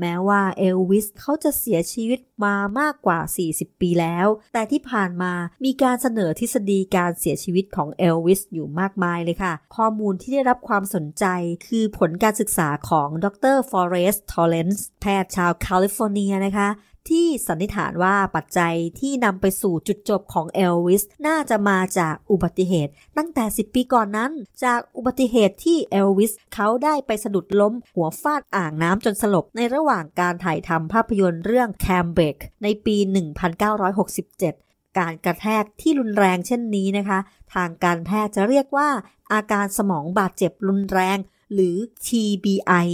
[0.01, 3.18] แม้ว่าเอลวิสเขาจะเสียชีวิตมามากกว่า
[3.51, 5.32] 40 ปีแล้ว แต่ที่ผ่านมา
[5.64, 11.24] มีการเสนอทฤษฎีการเสียชีวิตของเอลวิสอยู่มากมายเลยค่ะ ข้อมูลที่ได้รับความสนใจ
[11.66, 16.68] คือผลการศึกษาของดรฟอเรสต์ทอเลนส์แพทย์ชาวแคลิฟอร์เนียนะคะ
[17.09, 24.32] ที่สันนิษฐานว่าปัจจัยที่นำไปสู่จุดจบของเอลวิสน่าจะมาจากอุบัติเหตุ ตั้งแต่ 10 ปีก่อนนั้น
[24.64, 32.96] จากอุบัติเหตุที่เอลวิสเขาได้ไปสะดุดล้มหัวฟาดอ่างน้ำจนสลบในระหว่างการถ่ายทำภาพยนตร์เรื่อง Clambakeในปี
[34.16, 37.18] 1967การกระแทกที่รุนแรงเช่นนี้นะคะ
[37.55, 38.88] ทางการแพทย์จะเรียกว่า
[39.32, 41.18] อาการสมองบาดเจ็บรุนแรง
[41.53, 41.76] หรือ
[42.07, 42.86] TBI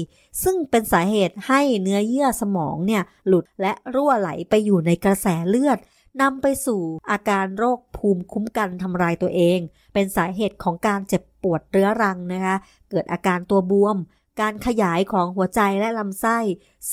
[0.43, 5.79] ซึ่งเป็นสาเหตุให้เนื้อเยื่อสมองเนี่ยหลุดและรั่วไหลไปอยู่ในกระแสเลือด
[6.21, 9.59] นำไปสู่อาการโรคภูมิคุ้มกันทำลายตัวเอง
[9.93, 12.57] เป็นสาเหตุของการเจ็บปวดเรื้อรังนะคะ
[12.91, 13.97] เกิดอาการตัวบวม
[14.41, 16.39] การขยายของหัวใจและลำไส้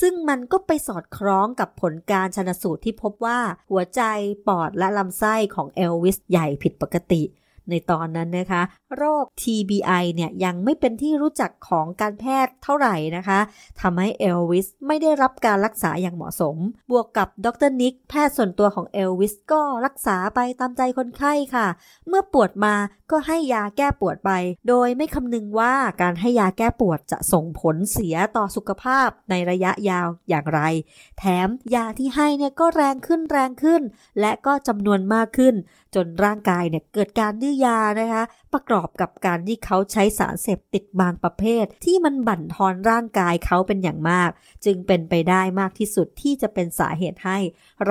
[0.00, 3.38] ซึ่งมันก็ไปสอดคล้องกับผลการชนสูตรที่พบว่า
[3.70, 4.02] หัวใจ
[4.48, 7.22] ปอดและลำไส้ของเอลวิสใหญ่ผิดปกติ
[7.70, 8.62] ในตอนนั้นนะคะ
[8.96, 13.40] โรค TBI เนี่ยยังไม่เป็นที่รู้จักของการแพทย์เท่าไหร่นะคะ
[13.80, 16.56] ทำให้เอลวิสไม่ได้รับการรักษาอย่างเหมาะสม
[16.90, 21.66] บวกกับดรนิกแพทย์ส่วนตัวของเอลวิสก็รักษาไปตามใจคนไข้ค่ะ
[22.08, 22.74] เมื่อปวดมา
[23.10, 24.30] ก็ให้ยาแก้ปวดไป
[24.68, 30.60] โดยไม่คำนึงว่าการให้ยาแก้ปวดจะส่งผลเสียต่อสุขภาพในระยะยาวอย่างไร
[31.18, 33.82] แถมยาที่ให้เนี่ยก็แรงขึ้นแรงขึ้น
[34.20, 35.54] และก็จำนวนมากขึ้น
[35.94, 44.30] จนร่างกายเนี่ยเกิดการดื้อยานะคะ ประกอบกับการที่เขาใช้สารเสพติดบางประเภท ที่มันบั่นทอนร่างกายเขาเป็นอย่างมาก
[44.64, 47.38] จึงเป็นไปได้มากที่สุดที่จะเป็นสาเหตุให้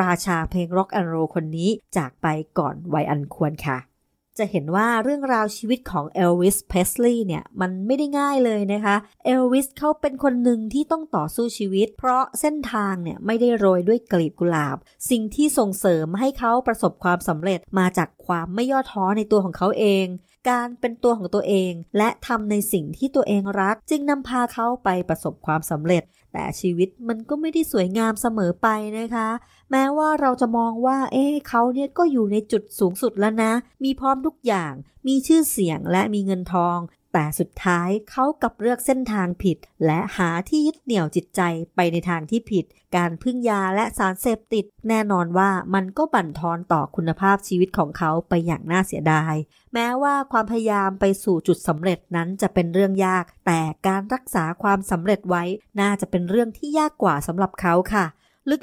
[0.01, 3.92] ราชาเพลงร็อกแอนโรคนนี้จากไปก่อนวัยอันควรค่ะ
[4.37, 14.77] จะเห็นว่าเรื่องราวชีวิตของเอลวิสเพสลีย์เนี่ยมันไม่ได้ง่ายเลยนะคะเอลวิสเขาเป็นคนหนึ่งที่ต้องต่อสู้ชีวิต เพราะเส้นทางเนี่ยไม่ได้โรยด้วยกลีบกุหลาบ
[15.09, 20.05] สิ่งที่ส่งเสริมให้เขาประสบความสำเร็จมาจากความไม่ย่อท้อในตัวของเขาเอง
[20.49, 26.03] การเป็นตัวของตัวเอง และทำในสิ่งที่ตัวเองรัก จึงนำพาเขาไปประสบความสำเร็จ
[26.33, 28.67] แต่ชีวิตมันก็ไม่ได้สวยงามเสมอไป
[28.99, 29.29] นะคะ
[29.75, 33.53] แม้ว่าเราจะมองว่า เอ๊เขาเนี่ยก็อยู่ในจุดสูงสุดแล้วนะ
[33.83, 34.73] มีพร้อมทุกอย่าง
[35.07, 36.77] มีชื่อเสียงและมีเงินทอง
[37.13, 41.41] แต่สุดท้ายเขากับเลือกเส้นทางผิด และหาที่ยึดเหนี่ยวจิตใจ
[41.75, 42.65] ไปในทางที่ผิด
[42.95, 49.35] การพึ่งยาและสารเสพติด แน่นอนว่ามันก็บั่นทอนต่อคุณภาพชีวิตของเขาไปอย่างน่าเสียดาย
[49.73, 55.43] แม้ว่าความพยายามไปสู่จุดสำเร็จนั้นจะเป็นเรื่องยาก แต่การรักษาความสำเร็จไว้
[55.79, 58.05] น่าจะเป็นเรื่องที่ยากกว่าสำหรับเขาค่ะ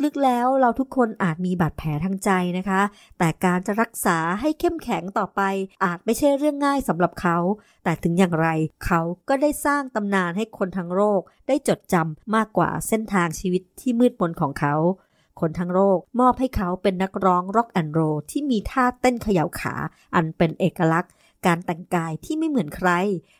[0.05, 2.83] ลึกๆแล้วเราทุกคนอาจมีบาดแผลทางใจนะคะ
[3.19, 5.41] แต่การจะรักษาให้เข้มแข็งต่อไป
[5.85, 7.37] อาจไม่ใช่เรื่องง่ายสำหรับเขา
[7.85, 8.49] แต่ถึงอย่างไร
[8.85, 14.75] เขาก็ได้สร้างตำนานให้คนทั้งโลกได้จดจำมากกว่าเส้นทางชีวิตที่มืดมนของเขา
[15.41, 18.01] คนทั้งโลกมอบให้เขาเป็นนักร้องร็อกแอนด์โร
[18.31, 19.75] ที่มีท่าเต้นเขย่าขา
[20.15, 21.13] อันเป็นเอกลักษณ์
[21.47, 22.91] การแต่งกายที่ไม่เหมือนใคร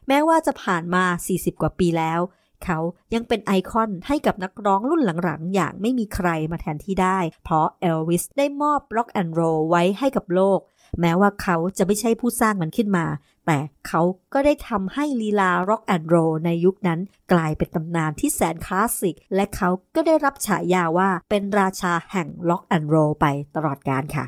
[0.09, 2.21] แม้ว่าจะผ่านมา 40 กว่าปีแล้ว
[2.65, 2.79] เขา
[3.15, 10.61] ยังเป็นไอคอนให้กับนักร้องรุ่นหลังๆ อย่างไม่มีใครมาแทนที่ได้ เพราะเอลวิสได้มอบร็อกแอนด์โรลไว้ให้กับโลก
[11.01, 13.07] แม้ว่าเขาจะไม่ใช่ผู้สร้างมันขึ้นมา
[13.47, 14.01] แต่เขา
[14.33, 17.01] ก็ได้ทำให้ลีลาร็อกแอนด์โรลในยุคนั้น
[17.33, 24.27] กลายเป็นตำนานที่แสนคลาสสิก และเขาก็ได้รับฉายาว่าเป็นราชาแห่งร็อกแอนด์โรลไปตลอดกาลค่ะ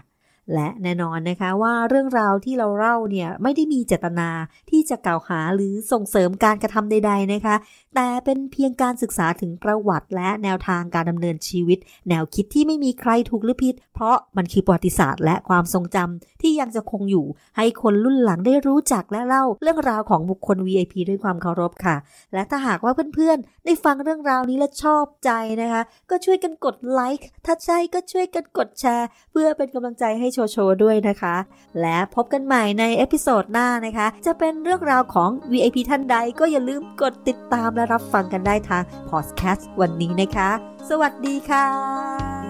[0.54, 4.28] และแน่นอนนะคะว่าเรื่องราวที่เราเล่าเนี่ยไม่ได้มีเจตนา
[4.70, 7.56] ที่จะกล่าวหาหรือส่งเสริมการกระทำใด ๆนะคะ
[7.94, 11.78] แต่เป็นเพียงการศึกษาถึงประวัติและแนวทางการดำเนินชีวิต
[12.08, 17.26] แนวคิดที่ไม่มีใครถูกหรือผิด เพราะมันคือประวัติศาสตร์และความทรงจำที่ยังจะคงอยู่
[17.56, 21.96] ให้คนรุ่นหลังได้รู้จักและเล่าเรื่องราวของบุคคล VIP ด้วยความเคารพค่ะ
[22.32, 25.30] และถ้าหากว่าเพื่อนๆได้ฟังเรื่องราวนี้และชอบใจ
[25.62, 31.36] นะคะ ก็ช่วยกันกดไลค์ถ้าใช่ก็ช่วยกันกดแชร์ เพื่อเป็นกำลังใจให้โชโชด้วยนะคะ
[31.80, 40.50] และพบกันใหม่ใน episode หน้านะคะ จะเป็นเรื่องราวของ VIP ท่านใดก็อย่าลืมกดติดตามและรับฟังกันได้ทางพอดแคสต์วันนี้นะคะ
[40.90, 42.41] สวัสดีค่ะ